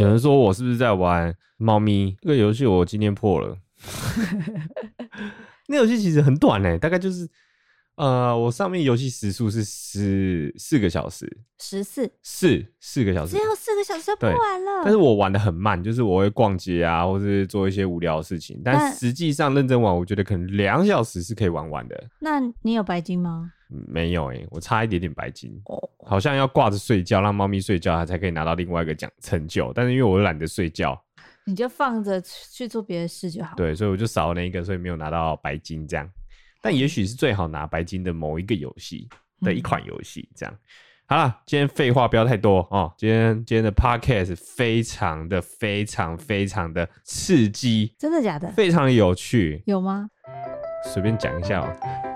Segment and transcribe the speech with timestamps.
[0.00, 2.16] 有人说我是不是在玩猫咪？
[2.20, 3.56] 这个游戏我今天破了。
[5.68, 7.28] 那游戏其实很短呢，大概就是。
[7.96, 14.82] 呃，我上面游戏时速是十四个小时，十四四四个小时，只有四个小时就破完了。
[14.82, 18.60] 但是我玩的很慢，就是我会逛街啊，或是做一些无聊的事情。
[18.64, 22.04] 但实际上认真玩，我觉得可能两小时是可以玩完的。
[22.18, 23.52] 那你有白金吗？
[23.74, 29.72] 嗯、没有哎、欸，我差一点点白金，哦、好像要挂着睡觉，让猫咪睡觉，它才可以拿到另外一个奖成就。
[29.72, 30.98] 但是因为我懒得睡觉，
[31.44, 33.54] 你就放着去做别的事就好。
[33.56, 36.08] 对，所以我就少了那一个，所以没有拿到白金这样。
[36.62, 39.08] 但也许是最好拿白金的某一个游戏
[39.40, 40.60] 的一款游戏，这样、嗯、
[41.06, 41.42] 好了。
[41.44, 42.90] 今天废话不要太多哦。
[42.96, 48.50] 今天今天的 podcast 非常的非常非常的刺激，真的假的？
[48.52, 50.08] 非常的有趣，有吗？
[50.92, 52.13] 随便讲一下哦。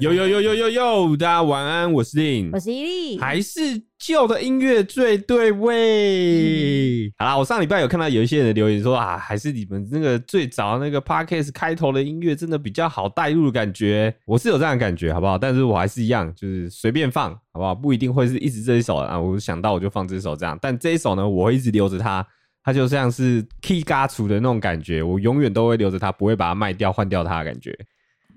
[0.00, 3.60] 呦呦呦呦呦呦，大家晚安，我是林，我是伊利，还是
[3.98, 7.04] 旧的音乐最对味。
[7.04, 14.14] 嗯、好啦，我上礼拜有看到有一些人留言说啊，还是你们那个最早那个 podcast 开头的音乐真的比较好带入的感觉。
[14.24, 15.36] 我是有这样的感觉，好不好？
[15.36, 17.74] 但是我还是一样，就是随便放，好不好？
[17.74, 20.58] 不一定会是一直这一首啊，我想到我就放这一首这样。
[20.62, 22.26] 但这一首呢，我会一直留着它，
[22.64, 27.78] 它就像是 key 嘎出的那种感觉，我永远都会留着它，不会把它卖掉换掉它的感觉。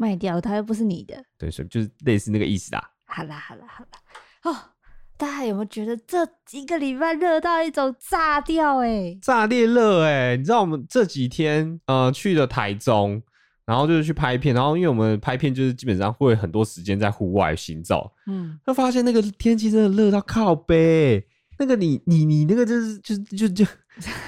[0.04, 2.92] 卖掉它又不是你的，对，所以就是类似那个意思啦。
[3.06, 3.90] 好啦，好啦，好啦，
[4.44, 4.56] 哦，
[5.16, 9.14] 大家有没有觉得这一个礼拜热到一种炸掉、欸？
[9.14, 10.36] 哎，炸裂热哎！
[10.36, 13.24] 你知道我们这几天呃去了台中，
[13.66, 21.26] 然后就是去拍片，然后因为我们拍片就是基本上会很多时间在户外行走，嗯，就发现那个天气真的热到靠北。
[21.64, 23.66] 那个你你你那个就是就就就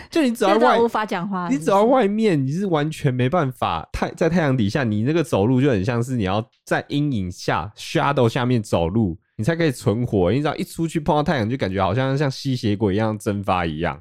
[0.09, 10.31] 就你走在 外无法讲话，你走在外面你是完全没办法太在太阳底下，你那个走路就很像是你要在阴影下 shadow 下面走路，你才可以存活。
[10.31, 13.99] 你知道一出去碰到太阳，就感觉好像像吸血鬼一样蒸发一样。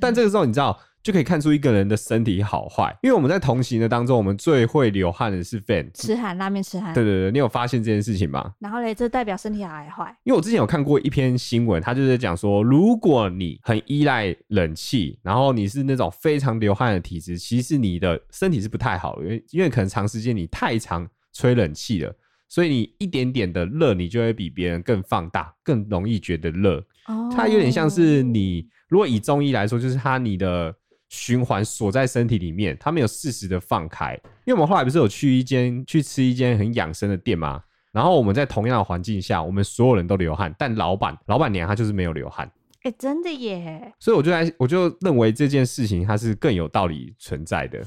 [0.00, 0.78] 但这个时候你知道。
[1.02, 6.92] 就可以看出一个人的身体好坏，因为我们在同行的当中，我们最会流汗的是 Fan，吃汗拉面吃汗。
[6.92, 8.52] 对对对，你有发现这件事情吗？
[8.58, 10.14] 然后嘞，这代表身体好还坏？
[10.24, 22.14] 因为我之前有看过一篇新闻，他就是讲说，如果你很依赖冷气，然后你是那种非常流汗的体质，其实你的身体是不太好的，因为因为可能长时间你太常吹冷气了，
[22.46, 26.84] 所以你一点点的热，你就会比别人更放大，更容易觉得热。
[27.06, 30.74] 哦，它有点像是你，如果以中医来说，就是它你的。
[31.10, 34.14] 循环锁在身体里面，它没有适时的放开。
[34.46, 37.62] 因为我们后来不是有去一间去吃一间很养生的店吗？
[37.92, 42.50] 然后我们在同样的环境下，我们所有人都流汗，但老板老板娘她就是没有流汗。
[42.82, 43.92] 哎、欸，真的耶！
[43.98, 47.84] 所以我就来，我就认为这件事情它是更有道理存在的。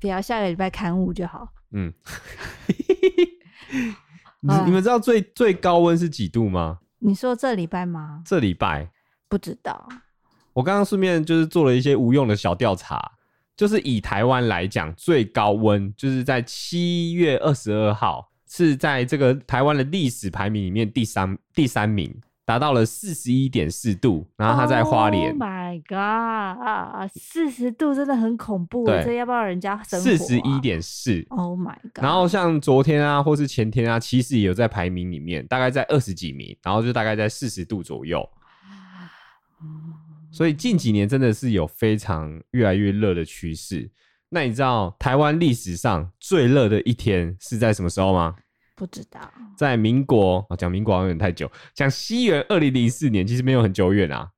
[0.00, 1.46] 不要下个礼拜刊物就好。
[1.70, 1.92] 嗯。
[4.40, 6.80] 你你们知道最最高温是几度吗？
[6.98, 8.22] 你说这礼拜吗？
[8.26, 8.90] 这礼拜
[9.28, 9.88] 不知道。
[10.54, 13.12] 我刚刚顺便就是做了一些无用的小调查，
[13.56, 22.14] 就是以台湾来讲，最高温就是在七月二十二号，是在这个台湾的历史排名里面第三第三名，
[22.44, 25.32] 达到了四十一点四度，然后它在花莲。
[25.32, 27.10] Oh my god！
[27.16, 30.04] 四十度真的很恐怖，对这要不要人家生活？
[30.04, 31.26] 四十一点四。
[31.30, 32.04] Oh my god！
[32.04, 38.24] 然后像昨天啊，或是前天啊，其实也有在排名里面，大概在二十几名，然后就大概在四十度左右。
[40.34, 43.88] 所以近几年真的是有非常越来越热的趋势。
[44.30, 48.34] 那你知道台湾历史上最热的一天是在什么时候吗？
[48.74, 49.20] 不知道。
[49.56, 54.28] 在民国啊，讲民国好像有点太久，讲西元二零零四年，其实没有很久远啊。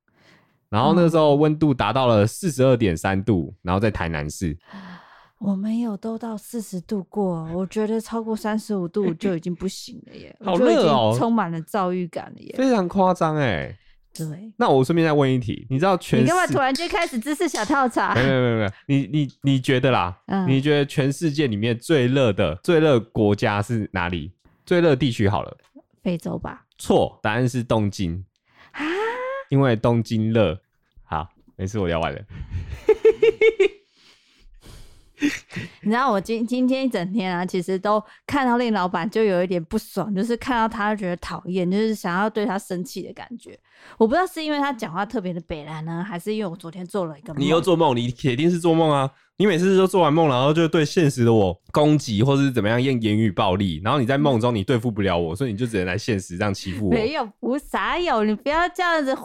[0.69, 4.55] 然后那个时候温度达到了四十二点三度，然后在台南市。
[5.39, 13.75] 我没有都到四十度过，我觉得超过三十五度就已经不行了耶，好热哦，充满了躁郁感了耶，非常夸张哎。
[14.17, 16.23] 对，那我顺便再问一题，你知道全世？
[16.23, 18.13] 你干嘛突然间开始知识小跳槽？
[18.15, 20.17] 没有没有没有，你你你觉得啦？
[20.27, 24.31] 嗯，你觉得全世界里面最热的最热国家是哪里？
[24.65, 25.57] 最热地区好了，
[26.03, 26.65] 非洲吧？
[26.77, 28.23] 错，答案是东京
[28.71, 28.81] 啊，
[29.49, 30.59] 因为东京热。
[31.03, 32.19] 好，没事，我聊完了。
[35.81, 43.57] 你知道我今今天一整天啊，其实都看到令老板就有一点不爽，就是看到他就觉得讨厌，就是想要对他生气的感觉。
[43.97, 47.41] 我不知道是因为他讲话特别的北烂呢，还是因为我昨天做了一个梦。
[47.41, 49.09] 你又做梦，你铁定是做梦啊！
[49.37, 56.91] 你每次都做完梦，然后就对现实的我攻击，或是怎么样用言语暴力，然后你在梦中你对付不了我，所以你就只能来现实这样欺负我。
[56.91, 59.15] 没有，不啥有，你不要这样子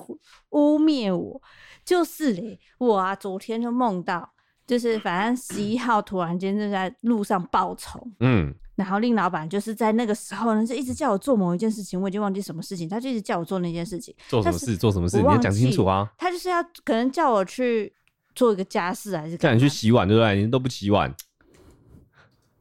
[0.51, 1.41] 污蔑我。
[1.85, 4.33] 就是嘞，我啊，昨天就梦到。
[4.73, 14.15] 就是反正十一号突然间就在路上报仇，嗯，然后令老板就是在那个时候呢，就一直叫我做某一件事情，我已经忘记什么事情，他就一直叫我做那件事情。
[14.29, 14.75] 做什么事？
[14.75, 15.19] 做什么事？
[15.19, 16.11] 你要讲清楚啊！
[16.17, 17.93] 他就是要可能叫我去
[18.35, 20.37] 做一个家事，还是叫你去洗碗，对不对？
[20.41, 21.15] 你都不洗碗。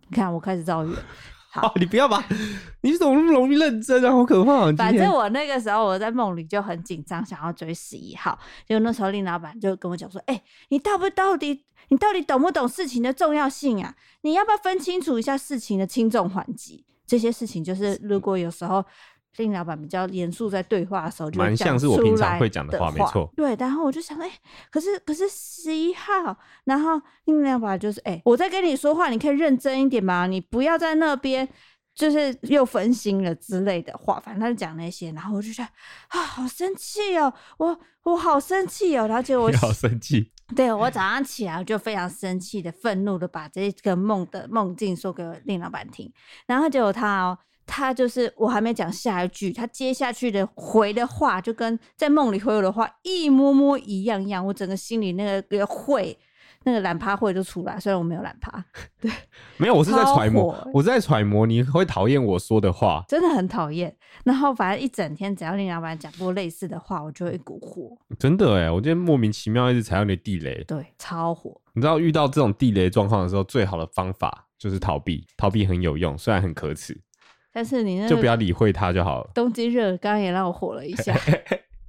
[0.09, 0.91] 你看我开始造谣。
[1.51, 2.24] 好、哦，你不要把？
[2.81, 4.12] 你怎么那么容易认真啊？
[4.12, 4.74] 好可怕、啊！
[4.77, 8.39] 反正我那个时候我在梦里就很紧张，想要追十一号。
[8.65, 13.94] 结果那时候令老板就跟我讲说：“哎、欸，你到不到底，你到底懂不懂事情的重要性啊？
[14.21, 16.86] 你要不要分清楚一下事情的轻重缓急？
[17.06, 18.83] 这些事情就是如果有时候。”
[19.38, 23.31] 令老板比较严肃，在对话的时候就蛮像是我平常会讲的话，没错。
[23.36, 24.39] 对，然后我就想，哎、欸，
[24.69, 30.28] 可是可是十一号，然后令老板就是，哎、欸，我在跟你说话，你可以认真一点吗？
[30.28, 31.48] 你不要在那边
[31.95, 35.69] 就是又分心了之类的话，反正他就讲那些，然后我就觉得
[36.10, 46.12] 啊，好生气哦，我我好生气哦，然后结果我好生气，对我早上起来我就非常生气的、愤怒的把这个梦的梦境说给令老板听，
[46.45, 47.38] 然后结果他哦。
[47.73, 56.18] 他就是我还没讲下一句，他接下去的回的话就跟在梦里回我的话一模模一样样，我整个心里那个会
[56.65, 58.62] 那个懒趴会就出来，虽然我没有懒趴，
[59.00, 59.09] 对，
[59.56, 63.95] 没有，我是在揣摩，我是在揣摩你会讨厌我说的话，真的很讨厌。
[64.25, 67.97] 然后反正一整天只要令老板讲过类似的话，我就会一股火。
[68.19, 71.59] 真的哎，我今天莫名其妙一直踩到你的地雷，对，超火。
[71.73, 77.00] 你知道遇到这种地雷状况的时候，最好的方法就是逃避，逃避很有用，虽然很可耻。
[77.53, 79.30] 但是你那就不要理会他就好了。
[79.33, 81.13] 东京热刚刚也让我火了一下，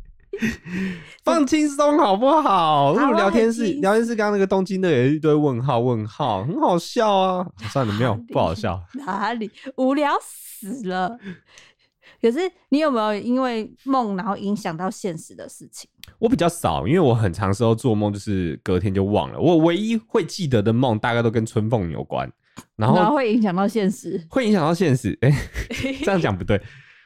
[1.24, 2.94] 放轻松好不好？
[2.94, 7.46] 如果聊天室聊天室刚刚那个东京热也是一堆问号问号，很好笑啊。
[7.70, 11.16] 算了，没有不好笑， 哪里无聊死了？
[12.20, 12.38] 可是
[12.68, 15.90] 你有没有因为梦然后影响到现实的事情？
[16.18, 19.38] 我比较少，因为我很长时候做梦就是隔天就忘了。
[19.40, 22.30] 我唯一会记得的梦，大概都跟春凤有关。
[22.76, 25.16] 然后，会影响到现实，会影响到现实。
[25.20, 26.60] 哎、欸，这样讲不对，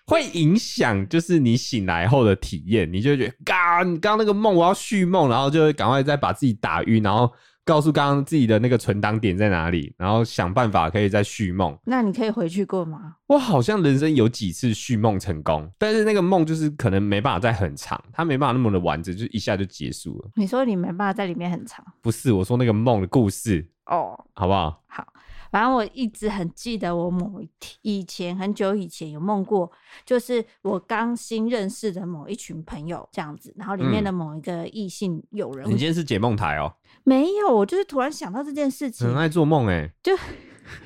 [0.06, 7.31] 会影响就是你醒来后的体验，你就会觉得，刚刚那个梦我要续梦，然后就会赶快再把自己打晕，然后
[7.64, 11.76] 告诉刚刚自己的那个存档点在哪里，然后想办法可以再续梦。
[11.84, 13.16] 那你可以回去过吗？
[13.26, 20.31] 我好像人生有几次续梦成功，但是那个梦就是可能没办法再很长，它没办法那么的完整，就一下就结束了。
[20.37, 21.84] 你说你没办法在里面很长？
[22.00, 24.82] 不是，我说那个梦的故事哦，好不好？
[24.87, 25.04] 好。
[25.50, 27.40] 反正我一直很记得，我某
[27.82, 29.70] 以前很久以前有梦过，
[30.04, 35.66] 就是我刚新认识的某一群朋友这样子，然后里面的某一个异性友人。
[35.66, 36.75] 你今天是解梦台哦？
[37.04, 39.06] 没有，我就是突然想到这件事情。
[39.06, 40.16] 很爱做梦哎，就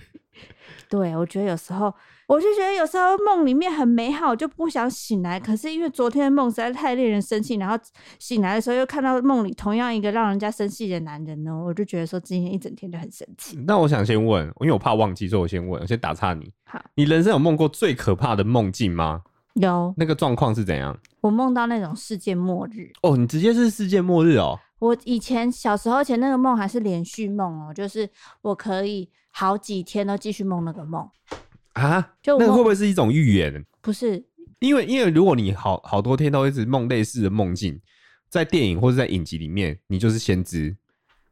[0.89, 1.95] 对，我觉得有时候。
[2.31, 5.41] 我就觉得有时候梦里面很美好，就不想醒来。
[5.41, 7.77] 可是因为昨天的梦实在太令人生气，然后
[8.21, 13.59] 醒来的时候又看到梦里同样一个让人家生气的男人呢，我就觉得说今天一整天就很生气。
[13.67, 16.49] 那我想先问，因为我怕忘记，所以我先问，我先打岔你。
[16.63, 19.23] 好，你人生有梦过最可怕的梦境吗？
[19.55, 19.93] 有。
[19.97, 20.97] 那个状况是怎样？
[21.23, 22.93] 我梦到那种世界末日。
[23.03, 24.57] 哦，你直接是世界末日哦。
[24.79, 28.09] 我以前小时候前那个梦还是连续梦哦，就是
[28.43, 31.05] 我可以好几天都继续梦那个梦。
[31.75, 33.65] 啊，就那个会不会是一种预言？
[33.81, 34.25] 不是，
[34.59, 37.81] 因为因为如果你好好多天都一直梦类似的梦境，
[38.29, 40.77] 在电影或者在影集里面，你就是先知。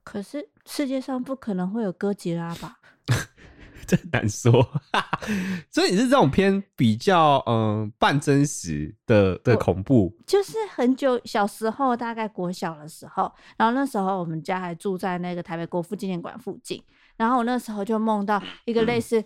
[0.04, 2.78] 可是世界上不可能会有哥吉拉吧？
[3.86, 4.66] 这难说。
[5.70, 10.14] 所以你是这种偏比较嗯、呃、半真实的的恐怖？
[10.26, 16.82] 就是很久小时候，大概国小的时候，然后那时候我们家还住在那个台北国父纪念馆附近，
[17.16, 19.22] 然后我那时候就梦到一个类似。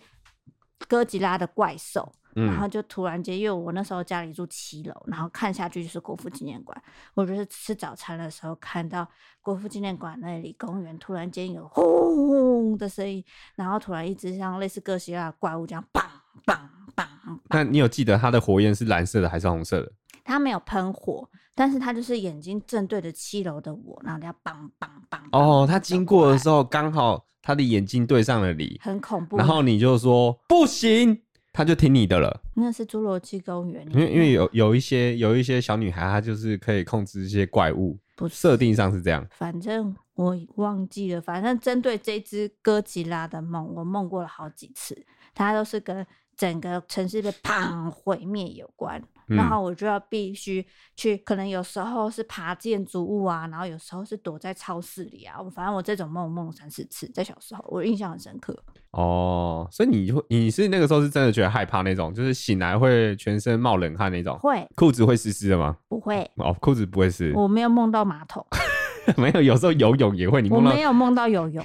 [0.88, 6.82] 哥吉拉的怪兽，然后就突然间，因为我那时候家里住七楼，然后看下去就是国父纪念馆。
[7.14, 9.06] 我就是吃早餐的时候看到
[9.40, 11.84] 国父纪念馆那里公园突然间有轰
[12.28, 13.24] 轰的声音，
[13.54, 16.02] 然后突然一直像类似哥吉拉的怪物这样砰
[16.46, 16.56] 砰
[16.96, 17.06] 砰。
[17.48, 19.92] 那你有记得它的火焰是蓝色的还是红色的？
[20.24, 25.18] 它没有喷火，但是他就是眼睛正对着七楼的我，然后它砰砰砰。
[25.32, 27.24] 哦，他经过的时候刚好。
[27.44, 29.36] 他的眼睛对上了你，很恐怖。
[29.36, 32.40] 然后你就说不行，他就听你的了。
[32.54, 39.26] 那是侏罗纪公园，因为因为有有一些有一些小女孩，她就是可以控制一些怪物，不设定上是这样。
[39.32, 45.04] 反正我忘记了，反正针对这只哥吉拉的梦，我梦过了好几次，
[45.34, 49.02] 它都是跟整个城市被砰毁灭有关。
[49.28, 55.38] 然后我就要必须去，可能有时候是爬建筑物啊，然后有时候是躲在超市里啊。
[55.54, 58.54] 反正我这种梦梦了三四次，在小时候我印象很深刻。
[58.90, 64.36] 哦，所以你会你是那个时候是真的觉得害怕那种，就是醒来会全身冒冷汗那种？
[64.38, 65.78] 会，裤子会湿湿的吗？
[65.88, 66.28] 不会。
[66.34, 67.32] 哦，裤子不会湿。
[67.34, 68.44] 我没有梦到马桶。
[69.16, 70.42] 没有，有时候游泳也会。
[70.42, 71.64] 你梦到我没有梦到游泳，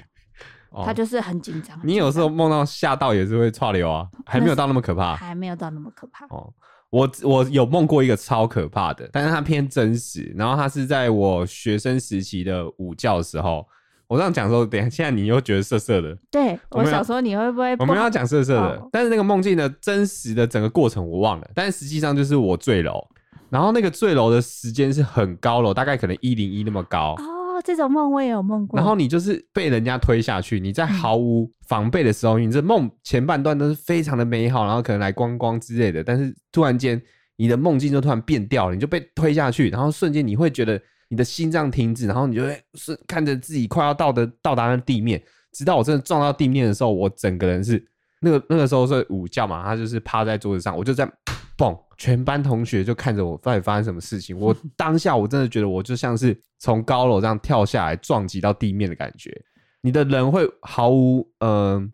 [0.77, 1.77] 哦他就是很紧张。
[1.83, 6.25] 你有时候梦到吓到也是会剉流啊，还没有到那么可怕还没有到那么可怕。
[6.27, 6.53] 哦。
[6.89, 10.33] 我我有梦过一个超可怕的，但是它偏真实。
[10.37, 13.67] 然后它是在我学生时期的午觉的时候，
[14.07, 16.17] 我这样讲的时候，等一下现在你又觉得涩涩的。
[16.31, 17.83] 对我我们要想说你会不会不？
[17.83, 23.05] 我们要讲涩涩的，哦但是那个梦境的真实的整个过程我忘了，但是实际上就是我坠楼，
[23.49, 27.15] 然后那个坠楼的时间是很高楼，大概可能一零一那么高。
[27.17, 28.77] 哦，这种梦我也有梦过。
[28.77, 37.01] 然后你就是被人家推下去，你在毫无防备的时候，你这梦前半段都是非常的美好，然后可能来观光之类的，但是突然间
[37.35, 45.21] 你的梦境就突然变掉了，你就被推下去，然后瞬间你会觉得你的心脏停止，然后你就会是看着自己快要到的到达那地面，
[45.51, 47.83] 直到我真的撞到地面的时候，我整个人是
[48.21, 51.09] 那个那个时候是午觉嘛，他就是趴在桌子上，我就在
[51.57, 59.35] 蹦，全班同学就看着我到底发生什么事情，我 当下我真的觉得我就像是从高楼这样跳下来撞击到地面的感觉，
[59.81, 61.89] 你的人会毫无嗯、呃、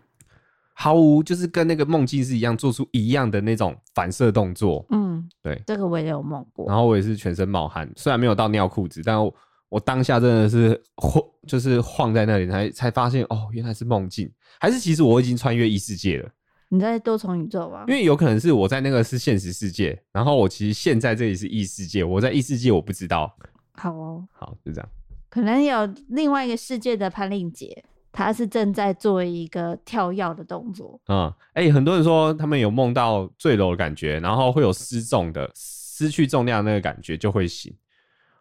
[0.74, 6.68] 毫无就是跟那个梦境是一样，做出一样的那种反射动作，嗯，对，这个我也有梦过。
[6.68, 9.34] 然后我也是全身冒汗，虽然没有到尿裤子，但我
[9.70, 14.30] 我当下真的是晃，就是晃在那里才才发现哦，原来是梦境，
[14.60, 16.30] 还是其实我已经穿越异世界了。
[16.74, 17.86] 你在多重宇宙吗？
[17.88, 23.32] 因为有可能是我在那个是现实世界，然后我其实现在这里是异世界，我在异世界我不知道。
[23.74, 24.90] 好哦，好，就这样。
[25.30, 31.00] 可能有另外一个世界的潘令杰，他是正在做一个跳跃的动作。
[31.10, 37.72] 嗯，哎、欸，很多人说他们有梦到坠楼的感觉，然后会有失重的、失去重量那个感觉就会醒。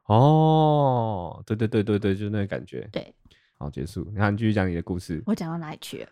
[0.07, 2.89] 哦，对对对对对，就是那个感觉。
[2.91, 3.15] 对，
[3.59, 4.09] 好，结束。
[4.11, 5.23] 你看，继续讲你的故事。
[5.27, 6.09] 我讲到哪里去了？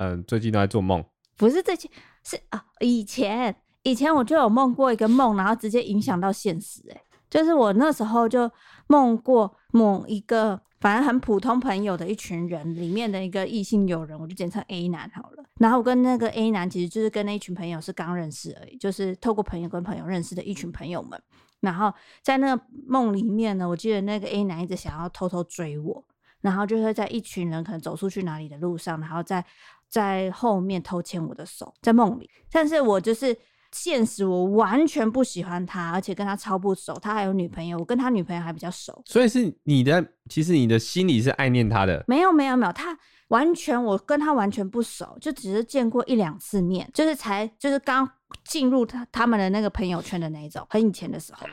[0.00, 1.04] 嗯，最近都在做梦。
[1.36, 1.90] 不是最近，
[2.24, 8.50] 是啊，以前以前我就有梦过一个梦，然后直接影响到现实、哎，就是我那时候就
[8.86, 15.44] 梦过某一个反正很普通朋友的一群人里面的一个异性友人，我就简称 A 男好了。
[15.58, 21.22] 然后我跟那个 A 男其实就是跟那一群朋友是刚认识而已，就是透过朋友跟朋友认识的一群朋友们。
[21.60, 21.92] 然后
[22.22, 26.02] 在那个梦里面呢，我记得那个 A 男一直想要偷偷追我，
[26.40, 29.44] 然后就会在一群人可能走出去哪里的路上，然后在。
[29.90, 33.36] 在后面偷牵我的手，在梦里，但是我就是
[33.72, 42.04] 现实，我完全不喜欢他，而且跟他超不熟，他还有女朋友，我跟他女朋友还比较熟，所以是你的，其实你的心里是爱念他的。
[42.06, 42.96] 没有没有没有，他
[43.28, 48.08] 完全我跟他完全不熟，就只是见过一两次面，就是才就是刚
[48.44, 51.46] 进入他他们的那个朋友圈的那一种，很以前的时候，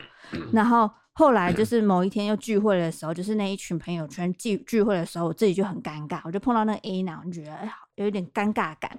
[0.54, 0.90] 然后。
[1.20, 8.98] 后来就是某一天又聚会的时候，就是那一群朋友圈聚聚会的时候，我自己就很尴尬，我就碰到那个 A 男，我觉得哎呀有一点尴尬感，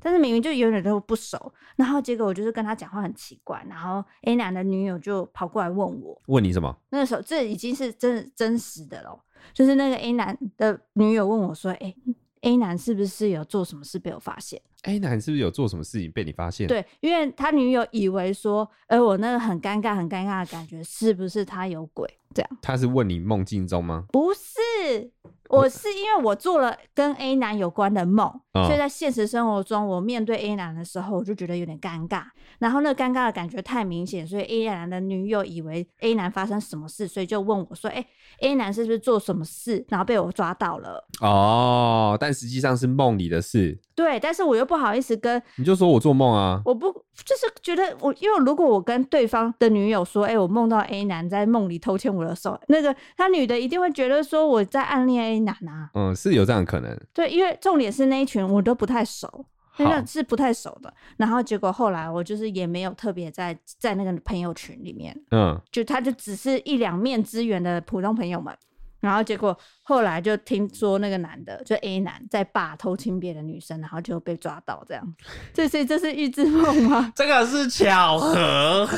[0.00, 6.76] 但是明明就永远都不熟，然后结果我就是跟他讲话很奇怪，然后 A 男的女友就跑过来问我，问你什么？
[6.88, 9.20] 那个时候这已经是真真实的了，
[9.52, 11.96] 就是那个 A 男的女友问我说，哎、欸。
[12.42, 16.68] A 男是不是有做什么事被我发现？A 男是不是有做什么事情被你发现？
[16.68, 22.08] 对，因为他女友以为说，哎，我那个很尴尬、很尴尬的感觉，是不是他有鬼？
[22.32, 22.58] 这样。
[22.62, 24.04] 他是问你梦境中吗？
[24.12, 25.10] 不是。
[25.48, 32.22] 我是因为我做了跟 A 男有关的梦，哦，所以在现实生活中，我面对 A 男的时候，我就觉得有点尴尬。
[32.58, 38.04] 然后那个尴尬的感觉太明显，所以 A 男的女友以为 A 男发生什么事，所以就问我说：“哎
[38.40, 41.04] ，A 男是不是做什么事？”然后被我抓到了。
[41.20, 43.78] 哦，但实际上是梦里的事。
[43.94, 55.90] 对，但是我又不好意思跟你就说我做梦啊，我不就是觉得我，因为如果我跟对方的女友说：“哎，我梦到 A 男在梦里偷牵我的手。”那个他女的一定会觉得说我在暗恋 A 男啊。
[55.94, 56.98] 嗯，是有这样可能。
[57.12, 59.44] 对，因为重点是那一群我都不太熟，
[59.78, 60.92] 那个是不太熟的。
[61.16, 68.56] 然后结果后来我就是也没有特别在在那个朋友群里面，嗯，就他就只是一两面之缘的普通朋友们。
[68.98, 75.14] 然后结果后来就听说那个男的就 A 男在爸偷亲别的女生，然后就被抓到这样。
[75.52, 77.12] 这是这是预知梦吗？
[77.14, 78.88] 这个是巧合，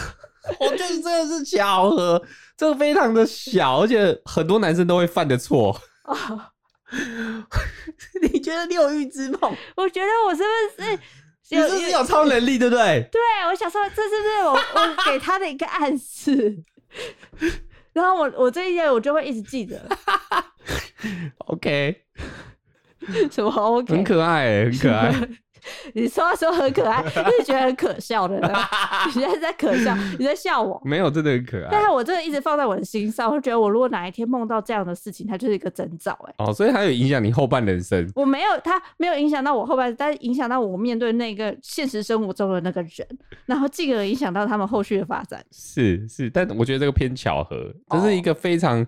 [0.61, 2.23] 我觉得这个是巧合，
[2.57, 5.79] 这个非常的小，而且很多男生都会犯的错。
[6.09, 6.43] 哦
[8.23, 9.57] 你觉得你有预知梦？
[9.77, 10.99] 我觉得我是不是
[11.51, 13.09] 你是不是有超能力，对不对？
[13.13, 16.57] 对，我想说这是不是我我给他的一个暗示？
[17.93, 19.81] 然后我我这一页我就会一直记得。
[21.47, 22.05] OK，
[23.31, 23.95] 什么 OK？
[23.95, 25.13] 很可爱，很可爱。
[25.95, 28.37] 你说话说很可爱，就是觉得很可笑的。
[29.07, 30.81] 你现在在可笑，你在笑我？
[30.85, 31.69] 没有，真的很可爱。
[31.71, 36.19] 但是我真的一直放在我的心上，我觉得我如果哪一天梦到这样的事情，它就是一个征兆。
[36.27, 38.11] 哎，哦，所以它有影响你后半人生。
[38.15, 43.07] 我没有，它没有影响到我后半，但是影响到我面对那个现实生活中的那个人，
[43.47, 45.45] 然后进而影响到他们后续的发展。
[45.53, 48.87] 是是，但我觉得这个偏巧合，这是一个非常。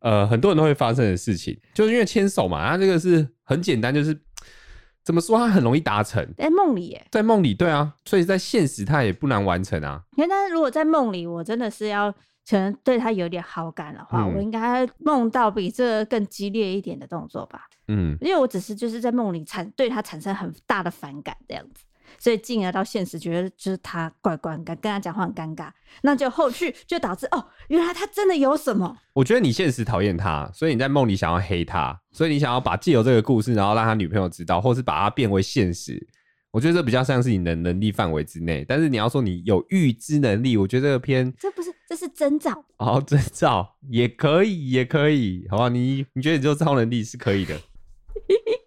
[0.00, 4.14] 呃很多人都会发生的事情，就是因为牵手嘛，它这个是很简单，就是
[5.04, 6.26] 怎么说，它很容易达成。
[6.36, 10.02] 在梦里耶，在梦里，对啊，所以在现实它也不难完成啊。
[10.16, 12.10] 因为但是如果在梦里，我真的是要
[12.48, 17.66] 可能对他有点好感的话，嗯、我应该梦到比这个更激烈一点的动作吧。
[17.88, 21.84] 嗯，因为我只是就是在梦里产对他产生很大的反感这样子。
[22.24, 25.68] 所以进而到现实，觉得就是他怪怪跟，跟他讲话很尴尬，
[26.00, 28.96] 那就后续就导致哦，原来他真的有什么？
[29.12, 36.08] 我觉得你现实讨厌他，所以你在梦里想要黑他，所以你想要把借由这个故事，然后让他女朋友知道，或是把它变为现实。
[36.50, 45.68] 我觉得这比较像是你的能力范围之内，但是你要说你有预知能力，我觉得这个偏这不是，这是征兆哦，征兆也可以，也可以，好吧？
[45.68, 47.54] 你你觉得你这超能力是可以的。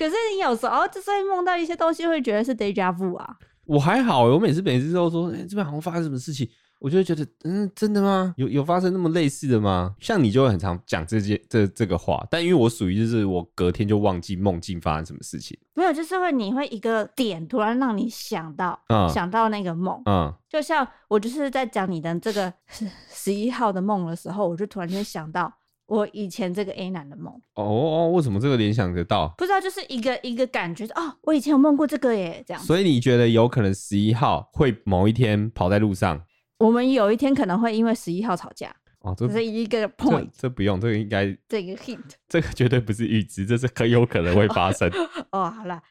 [0.00, 3.36] 可是你有时候就是会梦到一些东西，会觉得是 deja vu 啊。
[3.66, 8.32] 我还好，我每次每次都说，哎、欸，这边好像发生什么事情，我就会觉得，嗯，真的吗？
[8.38, 9.94] 有有发生那么类似的吗？
[10.00, 15.54] 像你就会很常讲这些这这个话，但因为我属于就是我隔天就忘记梦境发生什么事情。
[15.74, 25.52] 没有，就是会你会一个点突然让你想到，嗯、想到那个梦，嗯，就像我就是在讲你的这个十十一号的梦的时候，我就突然间想到。
[25.90, 29.34] 我以前这个 A 男的梦哦哦，为什么这个联想得到？
[29.36, 32.62] 不知道，就是一个一个感觉哦，我以前有梦过这个耶，这样。
[32.62, 36.22] 所以你觉得有可能十一号会某一天跑在路上？
[36.58, 44.88] 我们有一天可能会因为十一号吵架哦，这是一个 point，这，这不用，这个应该 这个 hint，这个绝对不是预知，这是很有可能会发生。
[45.32, 45.82] 哦，好啦，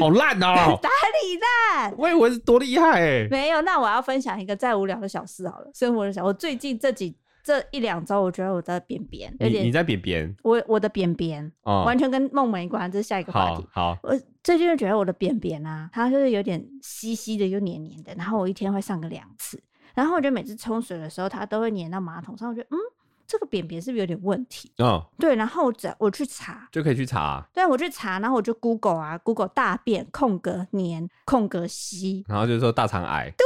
[0.00, 1.94] 好烂哦， 哪里烂？
[1.98, 3.60] 我以为是多厉害哎，没有。
[3.60, 7.14] 那我要分享一个再无聊的小事好了，生活的小，我最近这几。
[7.44, 13.68] 这一两周，我觉得我的便便有点，你在便便，我我的便便，哦，完全跟梦没关，这是下一个话题。
[13.70, 13.98] 好，好。
[14.02, 19.62] 我最近就觉得我的便便啊，它就是有点稀稀的，又黏黏的，然后我一天会上个两次，
[19.94, 22.78] 然后我觉得每次冲水的时候，它都会黏到马桶上，我觉得嗯，
[23.26, 24.72] 这个便便是不是有点问题？
[24.78, 26.66] 哦，对，然后我只我去查。
[26.72, 33.44] 就可以去查，啊，对，我去查，然后我就 Google 啊，Google 大便空格黏空格稀，然后就是说大肠癌，对。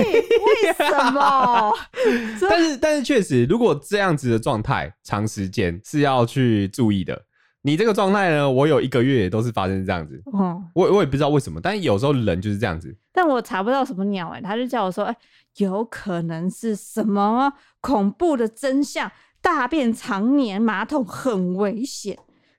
[0.00, 1.72] 为什么？
[2.48, 7.22] 但是但是确实，如果这样子的状态长时间是要去注意的。
[7.66, 10.22] 你这个状态呢，我有一个月也都是发生这样子。
[10.26, 12.94] 哦，我我也不知道为什么，但有时候人就是这样子。
[13.10, 15.18] 但我查不到什么鸟哎、欸，他就叫我说，哎、欸，
[15.64, 19.10] 有可能是什么恐怖的真相？
[19.40, 22.18] 大便常年马桶很危险。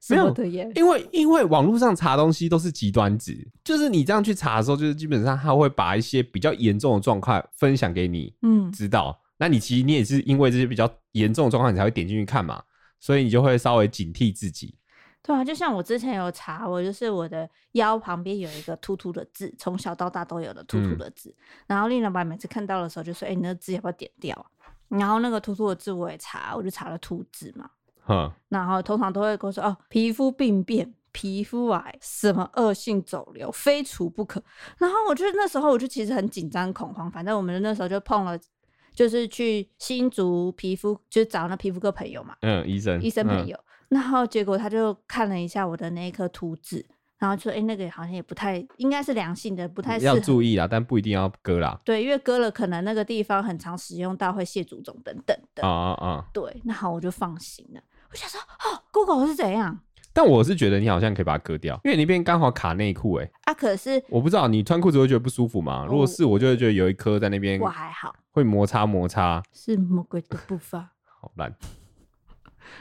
[0.09, 9.19] 没有的耶，因为因为网络上查东西都是极端值，就是你这样去查的时候，就是基本上他会把一些比较严重的状况分享给你，嗯，知道。
[9.37, 12.61] 那你其实你也是因为这些比较严重的状况，你才会点进去看嘛，
[12.99, 14.77] 所以你就会稍微警惕自己。
[15.21, 21.29] 对啊，就像我之前有查，我就是我的腰旁边有一个突突的痣，从小到大都有的突突的痣。
[21.29, 21.35] 嗯、
[21.67, 24.45] 然后令老板每次看到的时候就说：“哎、欸，你那个痣要不要点掉？”
[24.87, 27.67] 然后那个突突的痣我也查，我就查了突痣嘛。
[28.07, 34.43] 嗯，然后通常都会跟我说哦，皮肤病变、皮肤癌、什么恶性肿瘤，非除不可。
[34.77, 38.37] 然后我就那时候我就其实很紧张恐慌，反正我们那时候就碰了，
[38.93, 43.57] 就是去新竹皮肤，就找那皮肤科朋友嘛，嗯，医生，医生朋友。
[43.57, 46.85] 嗯、然后结果他就看了一下我的那一颗突痣，
[47.17, 51.79] 然后说，哎，那个好像也不太，应该是良性的，不太要注意啦，但不一定要割啦。
[51.85, 55.65] 对，因为割了可能那个地方很常使用到会蟹足肿等等的。
[55.65, 56.25] 啊啊啊！
[56.33, 57.81] 对，那好，我就放心了。
[58.15, 59.77] 我想说，哦，Google 是怎样？
[60.13, 65.81] 但我是觉得你好像可以把它割掉，因为你那边刚好卡内裤，哎，啊，可是我不知道你穿裤子会觉得不舒服吗？
[65.83, 71.53] 哦、如果是，我就会觉得有一颗在那边，我还好，会摩擦摩擦，是魔鬼的步伐， 好烂。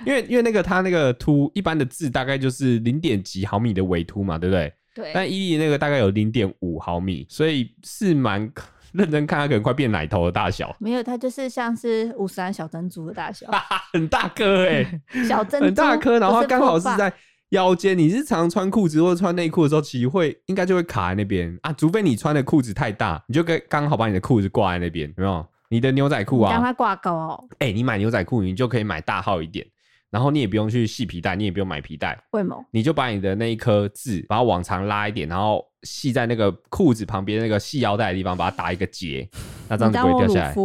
[0.06, 4.72] 因为因为那个它那个凸一般的字大概就是零点几毫米的尾凸嘛，对不对？
[4.94, 5.10] 对。
[5.12, 8.48] 但伊利那个大概有零点五毫米，所以是蛮。
[8.98, 10.74] 认真看，它可能快变奶头的大小。
[10.78, 13.46] 没有，它就是像是五十岚小珍珠的大小，
[13.92, 17.12] 很大颗哎、欸， 小珍珠很大颗，然后它刚好是在
[17.50, 17.98] 腰间。
[17.98, 25.44] 你日常穿裤子或者穿内裤的时候，其实会应该就会卡在那边啊，除非你穿的裤子太大，你就跟刚好把你的裤子挂在那边，有没有？
[25.68, 27.44] 你的牛仔裤啊，让它挂钩哦。
[27.58, 29.66] 哎、欸，你买牛仔裤，你就可以买大号一点。
[30.10, 32.64] 然后你也不用去系皮带，你也不用买皮带，为什么？
[32.70, 39.28] 你就把你的那一颗痣，把它往长拉一点，然后系在那个裤子旁边那个系腰带的地方，把它打一个结，
[39.68, 40.54] 那这样子不会掉下来。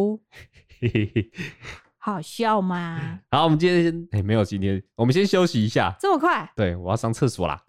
[2.01, 3.19] 好笑吗？
[3.29, 5.93] 好，我们今天先，哎，没有，今天我们先休息一下。
[5.99, 6.49] 这么快？
[6.55, 7.61] 对，我要上厕所啦。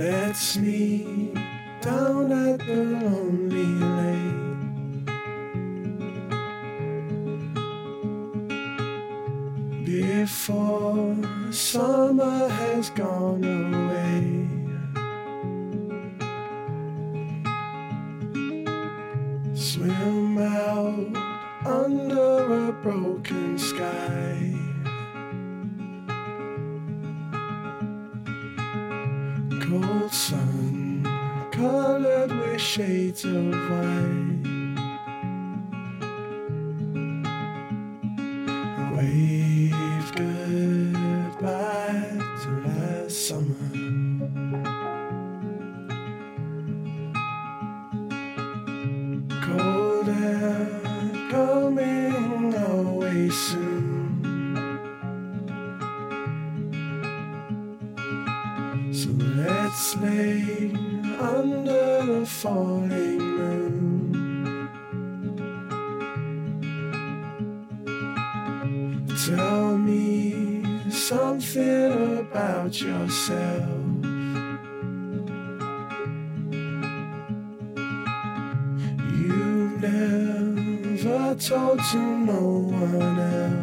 [0.00, 1.34] Let's me
[1.82, 3.66] down at the lonely
[3.98, 5.04] lake.
[9.84, 11.14] Before
[11.52, 14.48] summer has gone away.
[19.54, 21.14] Swim out
[21.66, 24.59] under a broken sky.
[30.08, 31.04] Sun
[31.52, 34.40] colored with shades of white.
[38.96, 41.38] Wave goodbye
[42.42, 43.70] to last summer.
[49.42, 50.70] Cold air
[51.30, 53.69] coming away soon.
[59.96, 60.72] Lay
[61.18, 64.70] under the falling moon.
[69.26, 73.68] Tell me something about yourself.
[79.18, 83.59] You've never told to no one else.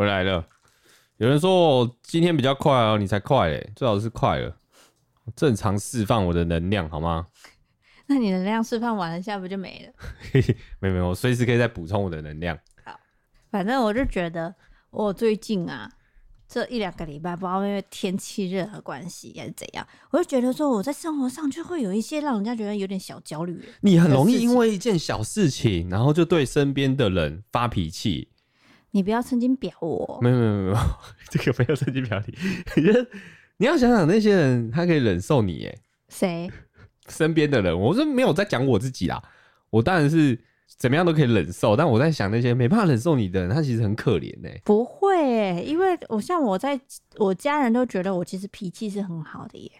[0.00, 0.42] 回来了。
[1.18, 4.56] 有人说我今天比较快哦，你才快嘞，最好是快了。
[5.36, 7.26] 正常释放我的能量好吗？
[8.08, 9.92] 那你能量释放完了，下不就没了？
[10.80, 12.58] 没有没有，我随时可以再补充我的能量。
[12.82, 12.98] 好
[13.50, 14.54] 反正我就觉得，
[14.88, 15.86] 我最近啊，
[16.48, 23.62] 这一两个礼拜，不知道因为天气热的关系还是怎样，我就觉得说我在生活上就会有一些让人家觉得有点小焦虑。
[23.82, 28.30] 你很容易因为一件小事情，然后就对身边的人发脾气。
[28.92, 30.76] 你不要曾经表我，没有没有没有，
[31.30, 32.34] 这个没有曾经表你。
[33.58, 36.50] 你要想想那些人，他可以忍受你，哎，谁？
[37.08, 39.22] 身边的人，我是没有在讲我自己啦。
[39.68, 44.48] 我当然是怎么样都可以忍受，但我在想那些没办法忍受你的人，他其实很可怜呢。
[44.64, 46.80] 不会哎，因为我像我在
[47.16, 49.70] 我家人都觉得我其实脾气是很好的耶。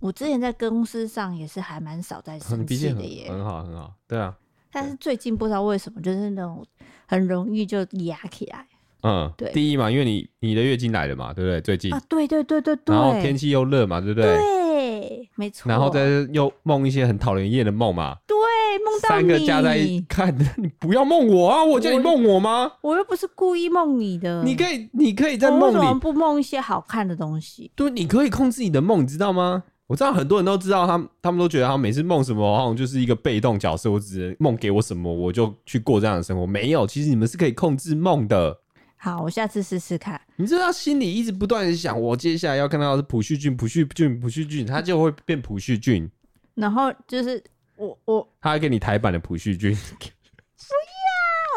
[0.00, 4.36] 我之前在公司上也是还蛮少在生气的耶， 很好很好，对啊。
[4.70, 6.64] 但是最近不知道为什么，就是那种
[7.06, 8.66] 很容易就压起来。
[9.02, 9.52] 嗯，对。
[9.52, 11.60] 第一嘛，因为你你的月经来了嘛，对不对？
[11.60, 12.94] 最近啊，对对对对对。
[12.94, 14.36] 然后天气又热嘛，对不对？
[14.36, 15.68] 对，没错。
[15.70, 18.16] 然后再又梦一些很讨人厌的梦嘛。
[18.26, 18.36] 对，
[18.84, 19.22] 梦到你。
[19.22, 21.64] 三个加在一看，你不要梦我啊！
[21.64, 22.72] 我叫你梦我吗？
[22.80, 24.42] 我又不是故意梦你的。
[24.42, 26.00] 你可以，你可以在梦里。
[26.00, 27.70] 不梦一些好看的东西？
[27.76, 29.62] 对，你可以控制你的梦，你知道吗？
[29.88, 36.46] 我知道很多人都知道，他们他们都觉得他每次梦什么，好像就是一个被动角色，我只能梦给我什么，我就去过这样的生活。
[36.46, 38.60] 没有，其实你们是可以控制梦的。
[38.98, 40.20] 好，我下次试试看。
[40.36, 46.06] 你知道，心里一直不断的想，我接下来要看到的是朴叙俊，朴叙俊，朴叙俊，他就会变朴叙俊。
[46.54, 47.42] 然后就是
[47.76, 49.74] 我我，他还给你台版的朴叙俊。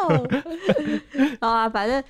[0.08, 0.26] 不要。
[1.38, 2.02] 好啊，反正。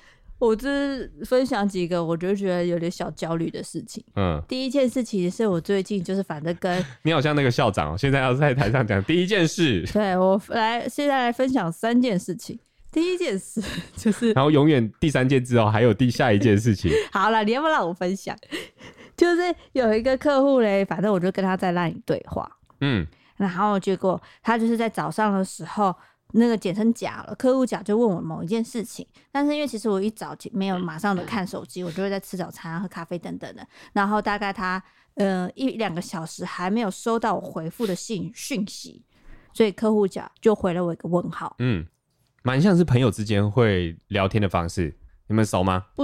[0.45, 4.03] 我就是分享几个我就觉得有点小焦虑的事情。
[4.17, 9.85] 嗯，第一件事情是我最近就是反正跟 你好像那个校长，现在要在台上讲第一件事。
[9.93, 12.59] 对，我来现在来分享三件事情。
[12.91, 13.63] 第一件事
[13.95, 16.91] 就是，然后永远第三件之后还有第下一件事情。
[17.13, 18.37] 好了，你要不要让我分享？
[19.15, 22.51] 就是有一个客户嘞，反正我就跟他在那里对话。
[22.81, 25.95] 嗯，然后结果他就是在早上的时候。
[26.35, 34.81] 那个简称甲了，客户甲就问我某一件事情，但是因为其实我一早没有马上的看手机，我就会在吃早餐、喝咖啡等等的，然后大概他
[35.15, 39.05] 呃一两个小时还没有收到我回复的信讯息，
[39.53, 41.55] 所以客户甲就回了我一个问号。
[41.59, 41.85] 嗯，
[42.41, 45.85] 蛮像是朋友之间会聊天的方式，你们熟吗？
[45.95, 46.03] 不，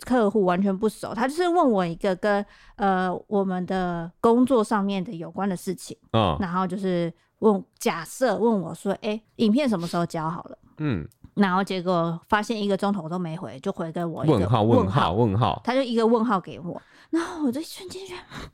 [0.00, 2.42] 客户完全不熟，他就是问我一个跟
[2.76, 7.12] 呃我们的工作上面的有关的事情，嗯，然后就是。
[7.40, 18.50] 问假设问我说：“哎、欸，影片什么时候交好了？”嗯，然后结果发现一个钟头我都没回，就回给我一个问号问号问号，他就一个问号给我，然后我就瞬间觉得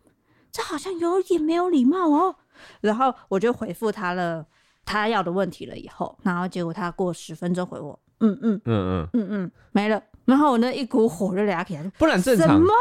[0.50, 2.36] 这好像有点没有礼貌哦。
[2.80, 4.46] 然后我就回复他了
[4.84, 10.02] 他要的问题了以后，然后结果他过十分钟回我，嗯嗯嗯嗯嗯嗯，没了。
[10.32, 12.48] 然后我那一股火就俩起来，不然正常。
[12.48, 12.72] 什么？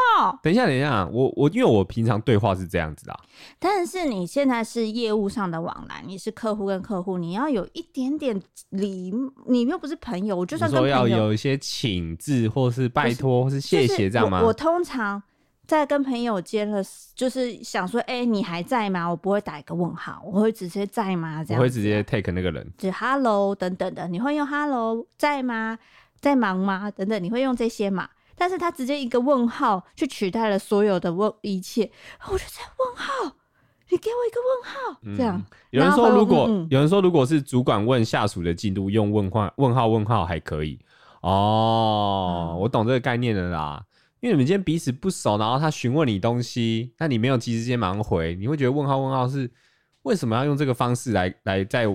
[0.42, 3.14] 等一下，等一下，我我因为我平常对话是这样子的，
[3.58, 9.12] 但是你现在是业务上的往来，你是客户跟客户，你要有一点点礼，
[9.46, 14.40] 你又不是朋友，我就算跟朋友说要有一些请字或是拜托或是谢谢这样吗？
[14.40, 15.22] 我，我通常
[15.66, 16.82] 在跟朋友间了，
[17.14, 19.06] 就是想说，哎、欸，你还在吗？
[19.06, 21.44] 我不会打一个问号，我会直接在吗？
[21.44, 25.78] 这样，我会直接 take 那个人，就 hello 等等的，你会用 hello 在吗？
[26.22, 26.88] 在忙吗？
[26.92, 28.08] 等等，你会用这些嘛？
[28.36, 31.90] 但是他直接一个问号去取代了所有的问一切，
[32.30, 33.36] 我就在问号，
[33.90, 35.44] 你给我一个问号，嗯、这样。
[35.70, 40.78] 有人说，如果、嗯、有人说，如果是主管问下属的进度，用问话问号问号还可以
[41.22, 42.52] 哦。
[42.52, 43.84] 嗯、我懂这个概念了啦，
[44.20, 49.50] 因为你们今天彼此不熟，然后他询问你东西，那你没有及时间忙回，你会觉得问号问号是。
[50.02, 51.86] 为什么要用这个方式来来再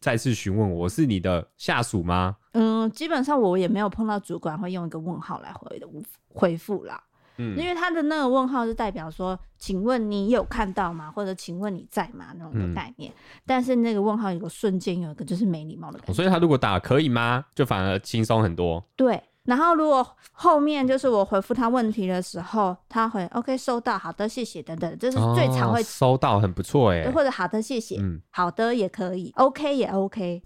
[0.00, 2.36] 再次询问我是你的下属吗？
[2.52, 5.86] 嗯，基本上我也没有碰到主管会用一个问号来回的
[6.28, 7.02] 回复啦。
[7.36, 11.10] 嗯，因为他的那个问号是代表说，请问你有看到吗？
[11.10, 12.34] 或者请问你在吗？
[12.36, 13.10] 那种的概念。
[13.12, 16.12] 嗯，但是那个问号有个瞬间有一个就是没礼貌的感觉。
[16.12, 17.44] 所以他如果打可以吗？
[17.54, 18.84] 就反而轻松很多。
[18.96, 19.22] 对。
[19.44, 30.42] 然后，如果后面就是我回复他问题的时候，他会 OK 收到，好的，谢谢等等，这是最常会、哦、收到，很不错哎，或者好的，谢谢，嗯，好的也可以，OK 也 OK，